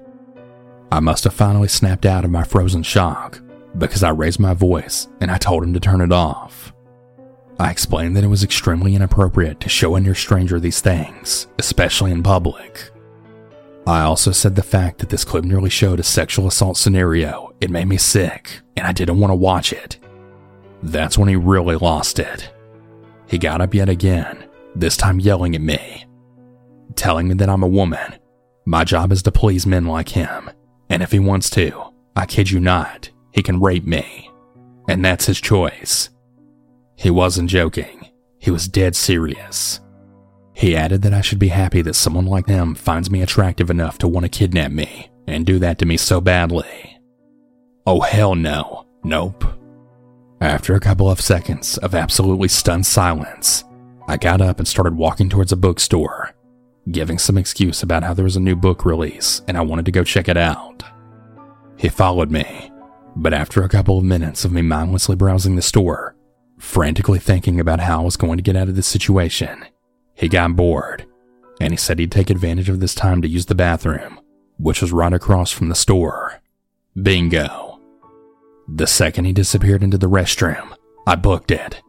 I 0.93 1.01
must 1.01 1.25
have 1.25 1.35
finally 1.35 1.69
snapped 1.69 2.05
out 2.05 2.25
of 2.25 2.31
my 2.31 2.43
frozen 2.43 2.83
shock 2.83 3.41
because 3.79 4.03
I 4.03 4.11
raised 4.11 4.41
my 4.41 4.55
voice 4.55 5.09
and 5.21 5.31
I 5.31 5.39
told 5.39 5.63
him 5.63 5.73
to 5.75 5.81
turn 5.81 6.01
it 6.01 6.13
off. 6.13 6.73
I 7.59 7.71
explained 7.71 8.17
that 8.17 8.25
it 8.25 8.29
was 8.29 8.43
extremely 8.43 8.95
inappropriate 8.95 9.61
to 9.61 9.69
show 9.69 9.95
a 9.95 10.01
near 10.01 10.15
stranger 10.15 10.59
these 10.59 10.81
things, 10.81 11.47
especially 11.59 12.11
in 12.11 12.23
public. 12.23 12.91
I 13.87 14.03
also 14.03 14.31
said 14.33 14.57
the 14.57 14.63
fact 14.63 14.99
that 14.99 15.09
this 15.09 15.25
clip 15.25 15.45
nearly 15.45 15.71
showed 15.71 16.01
a 16.01 16.05
sexual 16.05 16.47
assault 16.47 16.77
scenario, 16.77 17.55
it 17.61 17.71
made 17.71 17.87
me 17.89 17.97
sick, 17.97 18.61
and 18.77 18.87
I 18.87 18.93
didn't 18.93 19.19
want 19.19 19.31
to 19.31 19.37
watch 19.37 19.73
it. 19.73 19.99
That's 20.83 21.19
when 21.19 21.29
he 21.29 21.37
really 21.37 21.77
lost 21.77 22.19
it. 22.19 22.51
He 23.27 23.39
got 23.39 23.61
up 23.61 23.75
yet 23.75 23.89
again, 23.89 24.45
this 24.75 24.97
time 24.97 25.21
yelling 25.21 25.55
at 25.55 25.61
me, 25.61 26.07
telling 26.95 27.29
me 27.29 27.35
that 27.35 27.49
I'm 27.49 27.63
a 27.63 27.69
woman. 27.69 28.15
My 28.67 28.85
job 28.85 29.13
is 29.13 29.23
to 29.25 29.33
please 29.33 29.67
men 29.67 29.87
like 29.87 30.11
him, 30.11 30.51
and 30.89 31.03
if 31.03 31.13
he 31.13 31.19
wants 31.19 31.51
to, 31.51 31.93
I 32.15 32.27
kid 32.27 32.51
you 32.51 32.61
not, 32.61 33.11
he 33.33 33.43
can 33.43 33.61
rape 33.61 33.85
me. 33.85 34.31
And 34.89 35.05
that's 35.05 35.27
his 35.27 35.41
choice. 35.41 36.11
He 36.97 37.11
wasn't 37.11 37.51
joking, 37.51 38.11
he 38.39 38.51
was 38.51 38.69
dead 38.69 38.95
serious. 38.95 39.81
He 40.61 40.77
added 40.77 41.01
that 41.03 41.15
I 41.15 41.23
should 41.23 41.39
be 41.39 41.49
happy 41.49 41.81
that 41.81 41.95
someone 41.95 42.27
like 42.27 42.47
him 42.47 42.75
finds 42.75 43.11
me 43.11 43.23
attractive 43.23 43.71
enough 43.71 43.97
to 43.97 44.07
want 44.07 44.25
to 44.25 44.29
kidnap 44.29 44.71
me 44.71 45.11
and 45.27 45.47
do 45.47 45.59
that 45.59 45.79
to 45.79 45.87
me 45.87 45.97
so 45.97 46.21
badly. 46.21 47.01
Oh, 47.87 48.01
hell 48.01 48.35
no. 48.35 48.87
Nope. 49.03 49.43
After 50.43 50.75
a 50.75 50.81
couple 50.81 51.11
of 51.11 51.19
seconds 51.19 51.79
of 51.79 51.95
absolutely 51.95 52.49
stunned 52.49 52.85
silence, 52.85 53.65
I 54.07 54.19
got 54.19 54.43
up 54.43 54.59
and 54.59 54.69
started 54.69 54.97
walking 54.97 55.31
towards 55.31 55.51
a 55.51 55.57
bookstore, 55.57 56.35
giving 56.91 57.17
some 57.17 57.39
excuse 57.39 57.83
about 57.83 58.03
how 58.03 58.13
there 58.13 58.27
was 58.27 58.37
a 58.37 58.41
new 58.41 58.55
book 58.55 58.85
release 58.85 59.41
and 59.49 59.57
I 59.57 59.63
wanted 59.63 59.87
to 59.87 59.93
go 59.93 60.05
check 60.05 60.29
it 60.29 60.37
out. 60.37 60.83
He 61.79 61.89
followed 61.89 62.31
me, 62.31 62.71
but 63.17 63.33
after 63.33 63.63
a 63.63 63.69
couple 63.71 63.97
of 63.97 64.05
minutes 64.05 64.45
of 64.45 64.53
me 64.53 64.61
mindlessly 64.61 65.17
browsing 65.17 65.57
the 65.57 65.63
store, 65.63 66.17
frantically 66.59 67.19
thinking 67.19 67.59
about 67.59 67.81
how 67.81 68.03
I 68.03 68.05
was 68.05 68.19
going 68.19 68.37
to 68.37 68.43
get 68.43 68.57
out 68.57 68.69
of 68.69 68.77
this 68.77 68.87
situation, 68.87 69.65
he 70.21 70.29
got 70.29 70.55
bored, 70.55 71.07
and 71.63 71.73
he 71.73 71.79
said 71.79 71.99
he'd 71.99 72.13
take 72.13 72.29
advantage 72.29 72.69
of 72.69 72.79
this 72.79 72.95
time 72.95 73.23
to 73.23 73.29
use 73.29 73.47
the 73.47 73.55
bathroom, 73.55 74.21
which 74.59 74.83
was 74.83 74.93
right 74.93 75.15
across 75.15 75.51
from 75.51 75.71
the 75.71 75.75
store. 75.75 76.43
Bingo. 77.03 77.81
The 78.69 78.87
second 78.87 79.25
he 79.25 79.33
disappeared 79.33 79.83
into 79.83 79.97
the 79.97 80.11
restroom, 80.11 80.75
I 81.07 81.15
booked 81.15 81.51
it. 81.51 81.81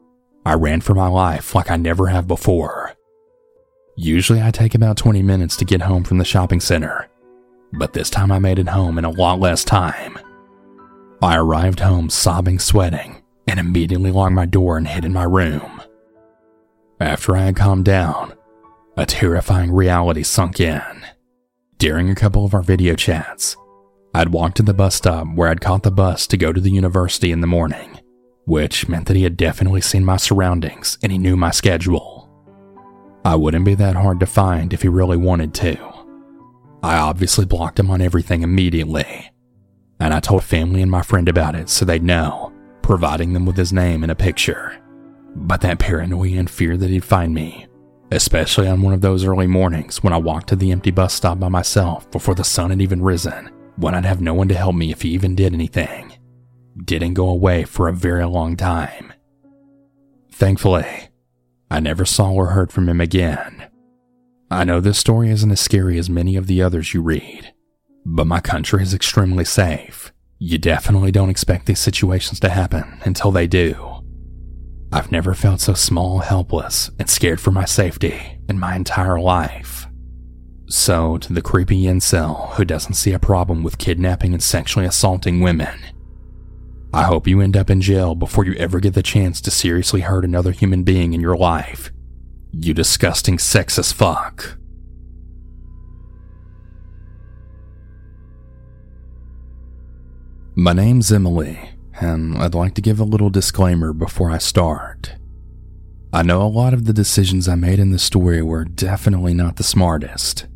I 0.46 0.54
ran 0.54 0.80
for 0.80 0.96
my 0.96 1.08
life 1.08 1.54
like 1.54 1.70
I 1.70 1.76
never 1.76 2.08
have 2.08 2.26
before. 2.26 2.94
Usually 3.98 4.42
I 4.42 4.50
take 4.50 4.74
about 4.74 4.96
20 4.96 5.22
minutes 5.22 5.58
to 5.58 5.66
get 5.66 5.82
home 5.82 6.06
from 6.06 6.18
the 6.18 6.24
shopping 6.24 6.62
center, 6.62 7.10
but 7.74 7.92
this 7.92 8.10
time 8.10 8.32
I 8.32 8.40
made 8.40 8.60
it 8.60 8.70
home 8.70 8.98
in 8.98 9.04
a 9.04 9.10
lot 9.10 9.42
less 9.42 9.66
time. 9.66 10.18
I 11.22 11.36
arrived 11.36 11.82
home 11.82 12.10
sobbing, 12.10 12.60
sweating, 12.60 13.22
and 13.46 13.60
immediately 13.60 14.10
locked 14.10 14.34
my 14.34 14.46
door 14.46 14.78
and 14.78 14.88
hid 14.88 15.04
in 15.04 15.12
my 15.12 15.24
room. 15.26 15.81
After 17.02 17.36
I 17.36 17.46
had 17.46 17.56
calmed 17.56 17.86
down, 17.86 18.36
a 18.96 19.08
terrifying 19.08 19.72
reality 19.72 20.22
sunk 20.22 20.60
in. 20.60 20.84
During 21.80 22.12
a 22.12 22.16
couple 22.16 22.46
of 22.46 22.54
our 22.54 22.62
video 22.62 22.94
chats, 22.94 23.58
I'd 24.14 24.30
walked 24.30 24.58
to 24.58 24.64
the 24.64 24.76
bus 24.76 24.94
stop 24.94 25.26
where 25.34 25.50
I'd 25.50 25.62
caught 25.62 25.82
the 25.82 25.90
bus 25.90 26.28
to 26.28 26.38
go 26.38 26.54
to 26.54 26.62
the 26.62 26.70
university 26.70 27.32
in 27.32 27.42
the 27.42 27.48
morning, 27.48 28.00
which 28.46 28.88
meant 28.88 29.08
that 29.08 29.16
he 29.16 29.24
had 29.24 29.36
definitely 29.36 29.82
seen 29.82 30.06
my 30.06 30.18
surroundings 30.18 31.00
and 31.02 31.12
he 31.12 31.18
knew 31.18 31.36
my 31.36 31.50
schedule. 31.50 32.30
I 33.26 33.34
wouldn't 33.34 33.66
be 33.66 33.74
that 33.76 33.96
hard 33.96 34.20
to 34.20 34.28
find 34.28 34.72
if 34.72 34.84
he 34.84 34.88
really 34.88 35.18
wanted 35.18 35.56
to. 35.56 35.78
I 36.84 36.98
obviously 36.98 37.46
blocked 37.46 37.80
him 37.80 37.90
on 37.90 38.02
everything 38.02 38.44
immediately, 38.44 39.32
and 40.00 40.14
I 40.14 40.20
told 40.20 40.44
family 40.44 40.84
and 40.84 40.92
my 40.92 41.02
friend 41.02 41.28
about 41.28 41.56
it 41.56 41.68
so 41.68 41.84
they'd 41.84 42.04
know, 42.04 42.54
providing 42.84 43.34
them 43.34 43.48
with 43.48 43.58
his 43.58 43.74
name 43.74 44.04
and 44.04 44.12
a 44.12 44.16
picture. 44.16 44.81
But 45.36 45.62
that 45.62 45.80
paranoia 45.80 46.38
and 46.38 46.50
fear 46.50 46.78
that 46.78 46.90
he'd 46.90 47.06
find 47.06 47.34
me, 47.34 47.68
especially 48.12 48.68
on 48.68 48.82
one 48.82 48.94
of 48.94 49.02
those 49.02 49.26
early 49.26 49.48
mornings 49.48 50.04
when 50.04 50.14
I 50.14 50.18
walked 50.18 50.50
to 50.50 50.56
the 50.56 50.72
empty 50.72 50.92
bus 50.92 51.14
stop 51.14 51.40
by 51.40 51.50
myself 51.50 52.10
before 52.12 52.36
the 52.36 52.44
sun 52.44 52.70
had 52.70 52.82
even 52.82 53.02
risen, 53.02 53.50
when 53.78 53.96
I'd 53.96 54.06
have 54.06 54.22
no 54.22 54.34
one 54.34 54.48
to 54.50 54.56
help 54.56 54.76
me 54.76 54.92
if 54.92 55.02
he 55.02 55.10
even 55.10 55.36
did 55.36 55.54
anything, 55.54 56.14
didn't 56.84 57.14
go 57.14 57.30
away 57.30 57.64
for 57.64 57.88
a 57.88 57.94
very 57.94 58.26
long 58.26 58.58
time. 58.58 59.14
Thankfully, 60.32 61.10
I 61.70 61.80
never 61.80 62.06
saw 62.06 62.32
or 62.32 62.48
heard 62.48 62.72
from 62.72 62.90
him 62.90 63.00
again. 63.00 63.68
I 64.50 64.66
know 64.66 64.82
this 64.82 65.00
story 65.00 65.30
isn't 65.30 65.52
as 65.52 65.62
scary 65.62 65.98
as 65.98 66.10
many 66.10 66.36
of 66.36 66.48
the 66.48 66.62
others 66.62 66.94
you 66.94 67.02
read, 67.02 67.54
but 68.06 68.28
my 68.28 68.42
country 68.42 68.84
is 68.84 68.94
extremely 68.94 69.46
safe, 69.46 70.12
You 70.44 70.58
definitely 70.58 71.12
don't 71.12 71.30
expect 71.30 71.68
these 71.68 71.80
situations 71.80 72.40
to 72.40 72.50
happen 72.50 73.00
until 73.06 73.32
they 73.32 73.46
do. 73.46 73.91
I've 74.94 75.12
never 75.12 75.34
felt 75.34 75.62
so 75.62 75.74
small, 75.74 76.20
helpless, 76.20 76.92
and 77.00 77.10
scared 77.10 77.40
for 77.40 77.52
my 77.52 77.64
safety 77.64 78.40
in 78.50 78.60
my 78.60 78.76
entire 78.76 79.20
life. 79.20 79.88
So, 80.68 81.18
to 81.20 81.34
the 81.34 81.42
creepy 81.42 81.84
incel 81.84 82.52
who 82.54 82.66
doesn't 82.66 82.96
see 82.96 83.14
a 83.14 83.20
problem 83.20 83.64
with 83.64 83.78
kidnapping 83.78 84.34
and 84.34 84.44
sexually 84.44 84.86
assaulting 84.86 85.40
women, 85.40 85.80
I 86.94 87.04
hope 87.04 87.26
you 87.26 87.40
end 87.40 87.56
up 87.56 87.70
in 87.70 87.80
jail 87.80 88.16
before 88.16 88.46
you 88.46 88.54
ever 88.56 88.82
get 88.82 88.94
the 88.94 89.04
chance 89.04 89.40
to 89.42 89.52
seriously 89.52 90.02
hurt 90.02 90.26
another 90.26 90.52
human 90.52 90.84
being 90.84 91.14
in 91.14 91.22
your 91.22 91.38
life. 91.38 91.92
You 92.52 92.74
disgusting 92.74 93.38
sexist 93.38 93.94
fuck. 93.94 94.58
My 100.54 100.74
name's 100.74 101.14
Emily, 101.14 101.71
and 102.02 102.38
I'd 102.38 102.56
like 102.56 102.74
to 102.74 102.82
give 102.82 103.00
a 103.00 103.06
little 103.06 103.30
disclaimer 103.30 103.94
before 103.94 104.32
I 104.32 104.40
start. 104.40 105.14
I 106.12 106.24
know 106.24 106.42
a 106.42 106.48
lot 106.48 106.74
of 106.74 106.86
the 106.86 106.94
decisions 106.94 107.48
I 107.48 107.56
made 107.56 107.80
in 107.80 107.92
this 107.92 108.04
story 108.04 108.42
were 108.42 108.66
definitely 108.66 109.34
not 109.34 109.56
the 109.56 109.64
smartest. 109.64 110.48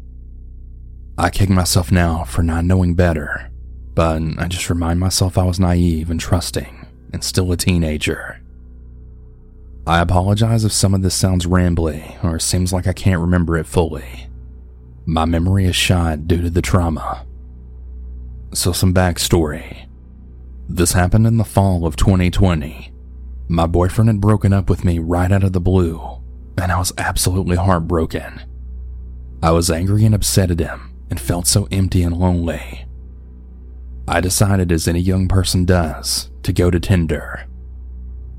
I 1.18 1.30
kick 1.30 1.50
myself 1.50 1.92
now 1.92 2.26
for 2.26 2.44
not 2.44 2.66
knowing 2.66 2.96
better, 2.96 3.50
but 3.94 4.22
I 4.38 4.48
just 4.48 4.70
remind 4.70 5.00
myself 5.00 5.38
I 5.38 5.46
was 5.46 5.60
naive 5.60 6.10
and 6.10 6.20
trusting 6.20 6.88
and 7.14 7.24
still 7.24 7.52
a 7.54 7.58
teenager. 7.58 8.42
I 9.88 10.02
apologize 10.02 10.66
if 10.66 10.72
some 10.74 10.94
of 10.94 11.04
this 11.04 11.16
sounds 11.16 11.46
rambly 11.46 12.22
or 12.24 12.40
seems 12.40 12.74
like 12.74 12.88
I 12.88 12.94
can't 12.94 13.22
remember 13.22 13.56
it 13.56 13.68
fully. 13.68 14.28
My 15.06 15.26
memory 15.26 15.66
is 15.66 15.76
shot 15.76 16.28
due 16.28 16.42
to 16.42 16.50
the 16.50 16.62
trauma. 16.62 17.26
So, 18.54 18.72
some 18.72 18.94
backstory. 18.94 19.85
This 20.68 20.94
happened 20.94 21.28
in 21.28 21.38
the 21.38 21.44
fall 21.44 21.86
of 21.86 21.96
2020. 21.96 22.92
My 23.48 23.68
boyfriend 23.68 24.10
had 24.10 24.22
broken 24.22 24.52
up 24.52 24.70
with 24.70 24.84
me 24.84 25.00
right 25.00 25.32
out 25.32 25.44
of 25.44 25.54
the 25.54 25.62
blue, 25.62 26.02
and 26.58 26.72
I 26.72 26.80
was 26.80 26.94
absolutely 26.98 27.56
heartbroken. 27.56 28.42
I 29.44 29.52
was 29.52 29.70
angry 29.70 30.06
and 30.06 30.16
upset 30.16 30.50
at 30.50 30.60
him 30.60 30.96
and 31.10 31.20
felt 31.20 31.46
so 31.46 31.68
empty 31.72 32.02
and 32.02 32.18
lonely. 32.18 32.86
I 34.08 34.22
decided, 34.22 34.72
as 34.72 34.88
any 34.88 35.00
young 35.00 35.28
person 35.28 35.66
does, 35.66 36.32
to 36.44 36.54
go 36.54 36.72
to 36.72 36.80
Tinder. 36.80 37.46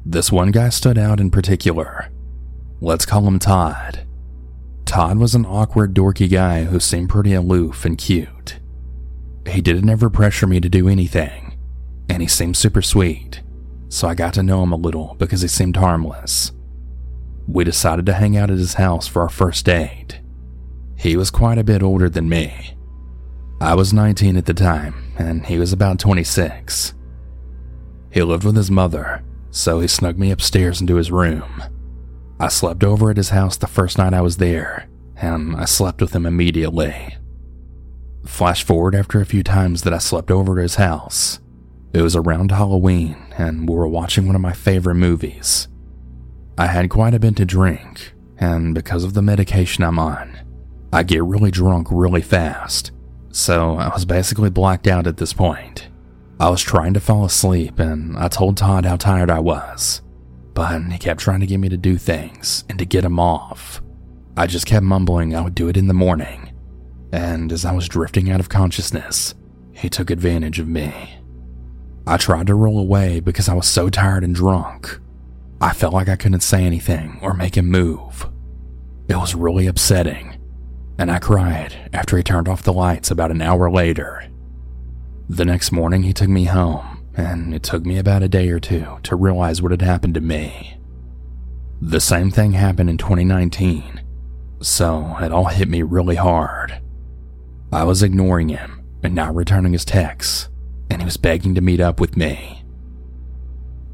This 0.04 0.32
one 0.32 0.50
guy 0.50 0.68
stood 0.70 0.98
out 0.98 1.20
in 1.20 1.30
particular. 1.30 2.10
Let's 2.80 3.06
call 3.06 3.26
him 3.26 3.38
Todd. 3.38 4.06
Todd 4.84 5.18
was 5.18 5.34
an 5.34 5.46
awkward, 5.46 5.94
dorky 5.94 6.30
guy 6.30 6.64
who 6.64 6.78
seemed 6.80 7.08
pretty 7.08 7.34
aloof 7.34 7.84
and 7.84 7.98
cute. 7.98 8.58
He 9.46 9.60
didn't 9.60 9.88
ever 9.88 10.10
pressure 10.10 10.46
me 10.46 10.60
to 10.60 10.68
do 10.68 10.88
anything, 10.88 11.45
and 12.08 12.22
he 12.22 12.28
seemed 12.28 12.56
super 12.56 12.82
sweet, 12.82 13.42
so 13.88 14.08
I 14.08 14.14
got 14.14 14.34
to 14.34 14.42
know 14.42 14.62
him 14.62 14.72
a 14.72 14.76
little 14.76 15.14
because 15.18 15.42
he 15.42 15.48
seemed 15.48 15.76
harmless. 15.76 16.52
We 17.46 17.64
decided 17.64 18.06
to 18.06 18.14
hang 18.14 18.36
out 18.36 18.50
at 18.50 18.58
his 18.58 18.74
house 18.74 19.06
for 19.06 19.22
our 19.22 19.28
first 19.28 19.64
date. 19.64 20.20
He 20.96 21.16
was 21.16 21.30
quite 21.30 21.58
a 21.58 21.64
bit 21.64 21.82
older 21.82 22.08
than 22.08 22.28
me. 22.28 22.76
I 23.60 23.74
was 23.74 23.92
19 23.92 24.36
at 24.36 24.46
the 24.46 24.54
time, 24.54 25.12
and 25.18 25.46
he 25.46 25.58
was 25.58 25.72
about 25.72 25.98
26. 25.98 26.94
He 28.10 28.22
lived 28.22 28.44
with 28.44 28.56
his 28.56 28.70
mother, 28.70 29.22
so 29.50 29.80
he 29.80 29.88
snugged 29.88 30.18
me 30.18 30.30
upstairs 30.30 30.80
into 30.80 30.96
his 30.96 31.10
room. 31.10 31.62
I 32.38 32.48
slept 32.48 32.84
over 32.84 33.10
at 33.10 33.16
his 33.16 33.30
house 33.30 33.56
the 33.56 33.66
first 33.66 33.96
night 33.96 34.12
I 34.12 34.20
was 34.20 34.36
there, 34.36 34.88
and 35.16 35.56
I 35.56 35.64
slept 35.64 36.00
with 36.00 36.14
him 36.14 36.26
immediately. 36.26 37.16
Flash 38.24 38.64
forward 38.64 38.94
after 38.94 39.20
a 39.20 39.26
few 39.26 39.42
times 39.42 39.82
that 39.82 39.94
I 39.94 39.98
slept 39.98 40.30
over 40.30 40.58
at 40.58 40.62
his 40.62 40.74
house. 40.74 41.40
It 41.96 42.02
was 42.02 42.14
around 42.14 42.50
Halloween, 42.50 43.16
and 43.38 43.66
we 43.66 43.74
were 43.74 43.88
watching 43.88 44.26
one 44.26 44.36
of 44.36 44.42
my 44.42 44.52
favorite 44.52 44.96
movies. 44.96 45.66
I 46.58 46.66
had 46.66 46.90
quite 46.90 47.14
a 47.14 47.18
bit 47.18 47.36
to 47.36 47.46
drink, 47.46 48.12
and 48.36 48.74
because 48.74 49.02
of 49.02 49.14
the 49.14 49.22
medication 49.22 49.82
I'm 49.82 49.98
on, 49.98 50.38
I 50.92 51.02
get 51.04 51.24
really 51.24 51.50
drunk 51.50 51.88
really 51.90 52.20
fast, 52.20 52.92
so 53.30 53.76
I 53.76 53.88
was 53.88 54.04
basically 54.04 54.50
blacked 54.50 54.86
out 54.86 55.06
at 55.06 55.16
this 55.16 55.32
point. 55.32 55.88
I 56.38 56.50
was 56.50 56.60
trying 56.60 56.92
to 56.92 57.00
fall 57.00 57.24
asleep, 57.24 57.78
and 57.78 58.14
I 58.18 58.28
told 58.28 58.58
Todd 58.58 58.84
how 58.84 58.96
tired 58.96 59.30
I 59.30 59.38
was, 59.38 60.02
but 60.52 60.78
he 60.92 60.98
kept 60.98 61.20
trying 61.20 61.40
to 61.40 61.46
get 61.46 61.60
me 61.60 61.70
to 61.70 61.78
do 61.78 61.96
things 61.96 62.64
and 62.68 62.78
to 62.78 62.84
get 62.84 63.06
him 63.06 63.18
off. 63.18 63.80
I 64.36 64.46
just 64.46 64.66
kept 64.66 64.84
mumbling 64.84 65.34
I 65.34 65.40
would 65.40 65.54
do 65.54 65.68
it 65.68 65.78
in 65.78 65.86
the 65.86 65.94
morning, 65.94 66.52
and 67.10 67.50
as 67.50 67.64
I 67.64 67.72
was 67.72 67.88
drifting 67.88 68.30
out 68.30 68.40
of 68.40 68.50
consciousness, 68.50 69.34
he 69.72 69.88
took 69.88 70.10
advantage 70.10 70.58
of 70.58 70.68
me. 70.68 71.15
I 72.08 72.16
tried 72.16 72.46
to 72.46 72.54
roll 72.54 72.78
away 72.78 73.18
because 73.18 73.48
I 73.48 73.54
was 73.54 73.66
so 73.66 73.88
tired 73.88 74.22
and 74.22 74.34
drunk. 74.34 75.00
I 75.60 75.72
felt 75.72 75.92
like 75.92 76.08
I 76.08 76.14
couldn't 76.14 76.40
say 76.40 76.62
anything 76.64 77.18
or 77.20 77.34
make 77.34 77.56
him 77.56 77.68
move. 77.68 78.28
It 79.08 79.16
was 79.16 79.34
really 79.34 79.66
upsetting, 79.66 80.36
and 80.98 81.10
I 81.10 81.18
cried 81.18 81.90
after 81.92 82.16
he 82.16 82.22
turned 82.22 82.48
off 82.48 82.62
the 82.62 82.72
lights 82.72 83.10
about 83.10 83.32
an 83.32 83.42
hour 83.42 83.68
later. 83.70 84.28
The 85.28 85.44
next 85.44 85.72
morning, 85.72 86.04
he 86.04 86.12
took 86.12 86.28
me 86.28 86.44
home, 86.44 87.04
and 87.14 87.52
it 87.52 87.64
took 87.64 87.84
me 87.84 87.98
about 87.98 88.22
a 88.22 88.28
day 88.28 88.50
or 88.50 88.60
two 88.60 88.98
to 89.02 89.16
realize 89.16 89.60
what 89.60 89.72
had 89.72 89.82
happened 89.82 90.14
to 90.14 90.20
me. 90.20 90.78
The 91.80 92.00
same 92.00 92.30
thing 92.30 92.52
happened 92.52 92.88
in 92.88 92.98
2019, 92.98 94.02
so 94.60 95.16
it 95.20 95.32
all 95.32 95.46
hit 95.46 95.68
me 95.68 95.82
really 95.82 96.16
hard. 96.16 96.80
I 97.72 97.82
was 97.82 98.04
ignoring 98.04 98.50
him 98.50 98.84
and 99.02 99.14
not 99.14 99.34
returning 99.34 99.72
his 99.72 99.84
texts 99.84 100.48
and 100.90 101.00
he 101.00 101.04
was 101.04 101.16
begging 101.16 101.54
to 101.54 101.60
meet 101.60 101.80
up 101.80 102.00
with 102.00 102.16
me. 102.16 102.64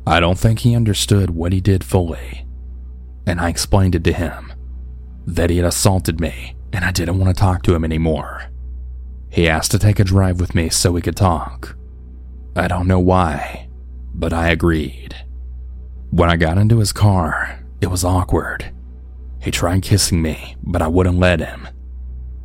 I 0.07 0.21
don't 0.21 0.39
think 0.39 0.61
he 0.61 0.75
understood 0.75 1.31
what 1.31 1.53
he 1.53 1.61
did 1.61 1.85
fully, 1.85 2.47
and 3.27 3.41
I 3.41 3.49
explained 3.49 3.95
it 3.95 4.05
to 4.05 4.13
him 4.13 4.53
that 5.27 5.51
he 5.51 5.59
had 5.59 5.67
assaulted 5.67 6.21
me 6.21 6.57
and 6.73 6.85
I 6.85 6.91
didn't 6.91 7.19
want 7.19 7.35
to 7.35 7.41
talk 7.41 7.63
to 7.65 7.75
him 7.75 7.85
anymore. 7.85 8.45
He 9.31 9.49
asked 9.49 9.71
to 9.73 9.79
take 9.79 10.01
a 10.01 10.05
drive 10.05 10.41
with 10.41 10.55
me 10.55 10.69
so 10.69 10.91
we 10.93 11.03
could 11.03 11.17
talk. 11.17 11.77
I 12.57 12.69
don't 12.69 12.89
know 12.89 13.01
why, 13.01 13.69
but 14.15 14.33
I 14.33 14.49
agreed. 14.49 15.15
When 16.11 16.31
I 16.31 16.37
got 16.37 16.59
into 16.59 16.79
his 16.79 16.93
car, 16.93 17.61
it 17.81 17.87
was 17.87 18.05
awkward. 18.05 18.73
He 19.41 19.51
tried 19.51 19.83
kissing 19.83 20.23
me, 20.23 20.57
but 20.63 20.83
I 20.83 20.89
wouldn't 20.89 21.19
let 21.19 21.41
him. 21.41 21.69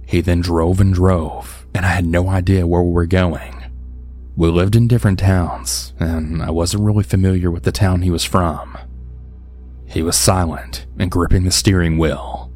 He 0.05 0.21
then 0.21 0.41
drove 0.41 0.79
and 0.79 0.93
drove, 0.93 1.67
and 1.75 1.85
I 1.85 1.89
had 1.89 2.05
no 2.05 2.29
idea 2.29 2.65
where 2.65 2.81
we 2.81 2.91
were 2.91 3.05
going. 3.05 3.56
We 4.37 4.49
lived 4.49 4.75
in 4.75 4.87
different 4.87 5.17
towns, 5.17 5.93
and 5.99 6.43
I 6.43 6.51
wasn't 6.51 6.83
really 6.83 7.03
familiar 7.03 7.49
with 7.49 7.63
the 7.63 7.71
town 7.71 8.03
he 8.03 8.11
was 8.11 8.23
from. 8.23 8.77
He 9.87 10.03
was 10.03 10.15
silent 10.15 10.85
and 10.99 11.09
gripping 11.09 11.43
the 11.43 11.49
steering 11.49 11.97
wheel. 11.97 12.51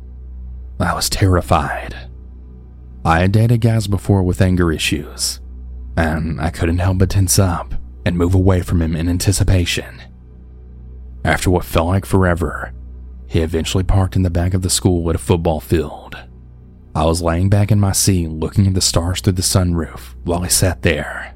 I 0.79 0.93
was 0.93 1.09
terrified. 1.09 1.95
I 3.03 3.21
had 3.21 3.31
dated 3.31 3.61
guys 3.61 3.87
before 3.87 4.21
with 4.21 4.43
anger 4.43 4.71
issues, 4.71 5.39
and 5.97 6.39
I 6.39 6.51
couldn't 6.51 6.77
help 6.77 6.99
but 6.99 7.09
tense 7.09 7.39
up 7.39 7.73
and 8.05 8.15
move 8.15 8.35
away 8.35 8.61
from 8.61 8.79
him 8.79 8.95
in 8.95 9.09
anticipation. 9.09 10.03
After 11.25 11.49
what 11.49 11.65
felt 11.65 11.87
like 11.87 12.05
forever, 12.05 12.73
he 13.25 13.39
eventually 13.39 13.83
parked 13.83 14.15
in 14.15 14.21
the 14.21 14.29
back 14.29 14.53
of 14.53 14.61
the 14.61 14.69
school 14.69 15.09
at 15.09 15.15
a 15.15 15.19
football 15.19 15.59
field. 15.59 16.15
I 16.93 17.05
was 17.05 17.23
laying 17.23 17.49
back 17.49 17.71
in 17.71 17.79
my 17.79 17.91
seat 17.91 18.27
looking 18.27 18.67
at 18.67 18.75
the 18.75 18.81
stars 18.81 19.19
through 19.21 19.33
the 19.33 19.41
sunroof 19.41 20.13
while 20.25 20.41
he 20.41 20.49
sat 20.49 20.83
there. 20.83 21.33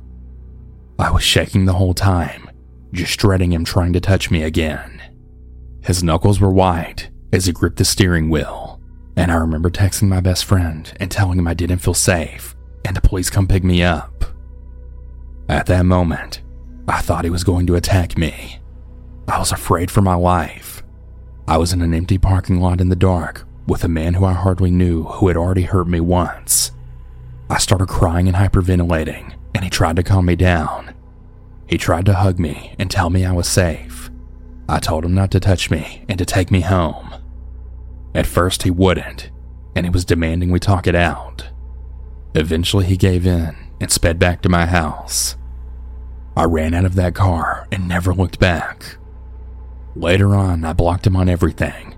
I 0.97 1.11
was 1.11 1.23
shaking 1.23 1.65
the 1.65 1.73
whole 1.73 1.93
time, 1.93 2.49
just 2.93 3.19
dreading 3.19 3.51
him 3.51 3.65
trying 3.65 3.93
to 3.93 3.99
touch 3.99 4.31
me 4.31 4.43
again. 4.43 5.01
His 5.83 6.03
knuckles 6.03 6.39
were 6.39 6.51
white 6.51 7.09
as 7.33 7.45
he 7.45 7.51
gripped 7.51 7.77
the 7.77 7.85
steering 7.85 8.29
wheel, 8.29 8.79
and 9.17 9.31
I 9.31 9.35
remember 9.35 9.69
texting 9.69 10.07
my 10.07 10.21
best 10.21 10.45
friend 10.45 10.91
and 10.99 11.11
telling 11.11 11.37
him 11.37 11.47
I 11.47 11.53
didn't 11.53 11.79
feel 11.79 11.93
safe 11.93 12.55
and 12.85 12.95
to 12.95 13.01
please 13.01 13.29
come 13.29 13.47
pick 13.47 13.63
me 13.63 13.83
up. 13.83 14.25
At 15.49 15.65
that 15.65 15.85
moment, 15.85 16.41
I 16.87 17.01
thought 17.01 17.25
he 17.25 17.29
was 17.29 17.43
going 17.43 17.67
to 17.67 17.75
attack 17.75 18.17
me. 18.17 18.59
I 19.27 19.39
was 19.39 19.51
afraid 19.51 19.91
for 19.91 20.01
my 20.01 20.15
life. 20.15 20.83
I 21.47 21.57
was 21.57 21.73
in 21.73 21.81
an 21.81 21.93
empty 21.93 22.17
parking 22.17 22.61
lot 22.61 22.79
in 22.79 22.89
the 22.89 22.95
dark 22.95 23.45
with 23.67 23.83
a 23.83 23.89
man 23.89 24.13
who 24.13 24.25
I 24.25 24.33
hardly 24.33 24.71
knew 24.71 25.03
who 25.03 25.27
had 25.27 25.37
already 25.37 25.63
hurt 25.63 25.87
me 25.87 25.99
once. 25.99 26.71
I 27.49 27.57
started 27.57 27.87
crying 27.87 28.27
and 28.27 28.37
hyperventilating 28.37 29.33
and 29.55 29.63
he 29.63 29.69
tried 29.69 29.95
to 29.95 30.03
calm 30.03 30.25
me 30.25 30.35
down. 30.35 30.93
He 31.65 31.77
tried 31.77 32.05
to 32.07 32.13
hug 32.13 32.37
me 32.39 32.75
and 32.77 32.91
tell 32.91 33.09
me 33.09 33.23
I 33.23 33.31
was 33.31 33.47
safe. 33.47 34.11
I 34.67 34.79
told 34.79 35.05
him 35.05 35.15
not 35.15 35.31
to 35.31 35.39
touch 35.39 35.71
me 35.71 36.03
and 36.09 36.19
to 36.19 36.25
take 36.25 36.51
me 36.51 36.59
home. 36.59 37.15
At 38.13 38.25
first, 38.27 38.63
he 38.63 38.69
wouldn't, 38.69 39.31
and 39.73 39.85
he 39.85 39.89
was 39.89 40.03
demanding 40.03 40.51
we 40.51 40.59
talk 40.59 40.87
it 40.87 40.95
out. 40.95 41.47
Eventually, 42.33 42.85
he 42.85 42.97
gave 42.97 43.25
in 43.25 43.55
and 43.79 43.89
sped 43.89 44.19
back 44.19 44.41
to 44.41 44.49
my 44.49 44.65
house. 44.65 45.37
I 46.35 46.43
ran 46.43 46.73
out 46.73 46.83
of 46.83 46.95
that 46.95 47.15
car 47.15 47.65
and 47.71 47.87
never 47.87 48.13
looked 48.13 48.39
back. 48.39 48.97
Later 49.95 50.35
on, 50.35 50.65
I 50.65 50.73
blocked 50.73 51.07
him 51.07 51.15
on 51.15 51.29
everything, 51.29 51.95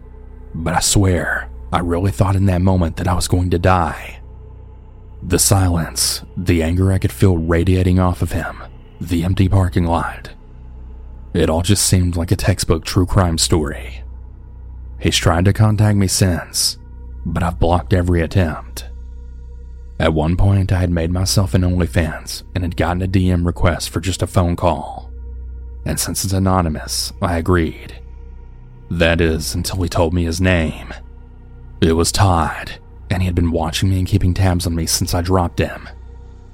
but 0.54 0.76
I 0.76 0.80
swear, 0.80 1.50
I 1.74 1.80
really 1.80 2.12
thought 2.12 2.36
in 2.36 2.46
that 2.46 2.62
moment 2.62 2.98
that 2.98 3.08
I 3.08 3.15
was 3.15 3.28
going 3.28 3.50
to 3.50 3.58
die. 3.60 4.16
The 5.23 5.39
silence, 5.39 6.23
the 6.38 6.62
anger 6.63 6.91
I 6.91 6.99
could 6.99 7.12
feel 7.12 7.38
radiating 7.38 7.99
off 7.99 8.21
of 8.21 8.32
him, 8.32 8.63
the 9.01 9.23
empty 9.23 9.49
parking 9.49 9.86
lot. 9.86 10.30
It 11.34 11.49
all 11.49 11.62
just 11.62 11.86
seemed 11.86 12.15
like 12.15 12.32
a 12.32 12.36
textbook 12.36 12.86
true 12.86 13.06
crime 13.06 13.38
story. 13.38 14.03
He's 14.99 15.17
tried 15.17 15.45
to 15.45 15.53
contact 15.53 15.97
me 15.97 16.08
since, 16.08 16.77
but 17.25 17.43
I've 17.43 17.60
blocked 17.60 17.93
every 17.93 18.21
attempt. 18.21 18.89
At 19.99 20.13
one 20.13 20.38
point, 20.38 20.71
I 20.71 20.80
had 20.80 20.91
made 20.91 21.12
myself 21.12 21.53
an 21.53 21.63
OnlyFans 21.63 22.43
and 22.53 22.63
had 22.63 22.77
gotten 22.77 23.01
a 23.01 23.08
DM 23.08 23.45
request 23.45 23.89
for 23.89 23.99
just 23.99 24.21
a 24.21 24.27
phone 24.27 24.56
call. 24.56 25.12
And 25.86 25.99
since 25.99 26.23
it's 26.23 26.34
anonymous, 26.34 27.12
I 27.21 27.38
agreed. 27.38 27.99
That 28.89 29.19
is, 29.19 29.56
until 29.56 29.82
he 29.82 29.89
told 29.89 30.13
me 30.13 30.23
his 30.23 30.39
name. 30.39 30.93
It 31.82 31.93
was 31.93 32.12
Todd, 32.12 32.80
and 33.10 33.22
he 33.22 33.26
had 33.26 33.36
been 33.36 33.52
watching 33.52 33.89
me 33.89 34.00
and 34.00 34.08
keeping 34.08 34.34
tabs 34.34 34.67
on 34.67 34.76
me 34.76 34.86
since 34.86 35.13
I 35.13 35.22
dropped 35.22 35.60
him. 35.60 35.88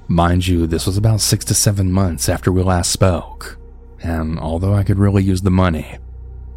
Mind 0.06 0.46
you, 0.46 0.66
this 0.66 0.86
was 0.86 0.96
about 0.96 1.20
six 1.20 1.44
to 1.46 1.54
seven 1.54 1.90
months 1.90 2.28
after 2.28 2.52
we 2.52 2.62
last 2.62 2.90
spoke, 2.90 3.58
and 4.02 4.38
although 4.38 4.74
I 4.74 4.84
could 4.84 4.98
really 4.98 5.22
use 5.22 5.42
the 5.42 5.50
money, 5.50 5.98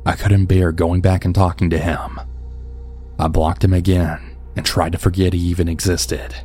I 0.05 0.13
couldn't 0.13 0.45
bear 0.45 0.71
going 0.71 1.01
back 1.01 1.25
and 1.25 1.33
talking 1.33 1.69
to 1.69 1.77
him. 1.77 2.19
I 3.19 3.27
blocked 3.27 3.63
him 3.63 3.73
again 3.73 4.35
and 4.55 4.65
tried 4.65 4.91
to 4.91 4.97
forget 4.97 5.33
he 5.33 5.39
even 5.39 5.67
existed. 5.67 6.35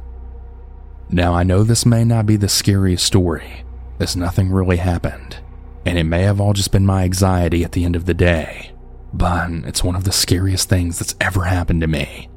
Now, 1.11 1.35
I 1.35 1.43
know 1.43 1.63
this 1.63 1.85
may 1.85 2.05
not 2.05 2.25
be 2.25 2.37
the 2.37 2.49
scariest 2.49 3.05
story, 3.05 3.65
as 4.01 4.17
nothing 4.17 4.51
really 4.51 4.79
happened, 4.79 5.39
and 5.85 5.99
it 5.99 6.05
may 6.05 6.23
have 6.23 6.41
all 6.41 6.53
just 6.55 6.73
been 6.73 6.87
my 6.87 7.05
anxiety 7.05 7.65
at 7.65 7.73
the 7.73 7.85
end 7.85 7.97
of 7.97 8.07
the 8.07 8.15
day, 8.15 8.73
but 9.13 9.51
it's 9.65 9.85
one 9.85 9.97
of 9.97 10.05
the 10.05 10.13
scariest 10.13 10.69
things 10.69 10.99
that's 10.99 11.15
ever 11.21 11.45
happened 11.45 11.83
to 11.83 11.87
me, 11.87 12.29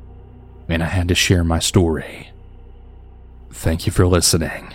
and 0.67 0.83
I 0.83 0.87
had 0.87 1.07
to 1.09 1.15
share 1.15 1.43
my 1.43 1.59
story. 1.59 2.31
Thank 3.51 3.85
you 3.85 3.91
for 3.91 4.05
listening. 4.05 4.74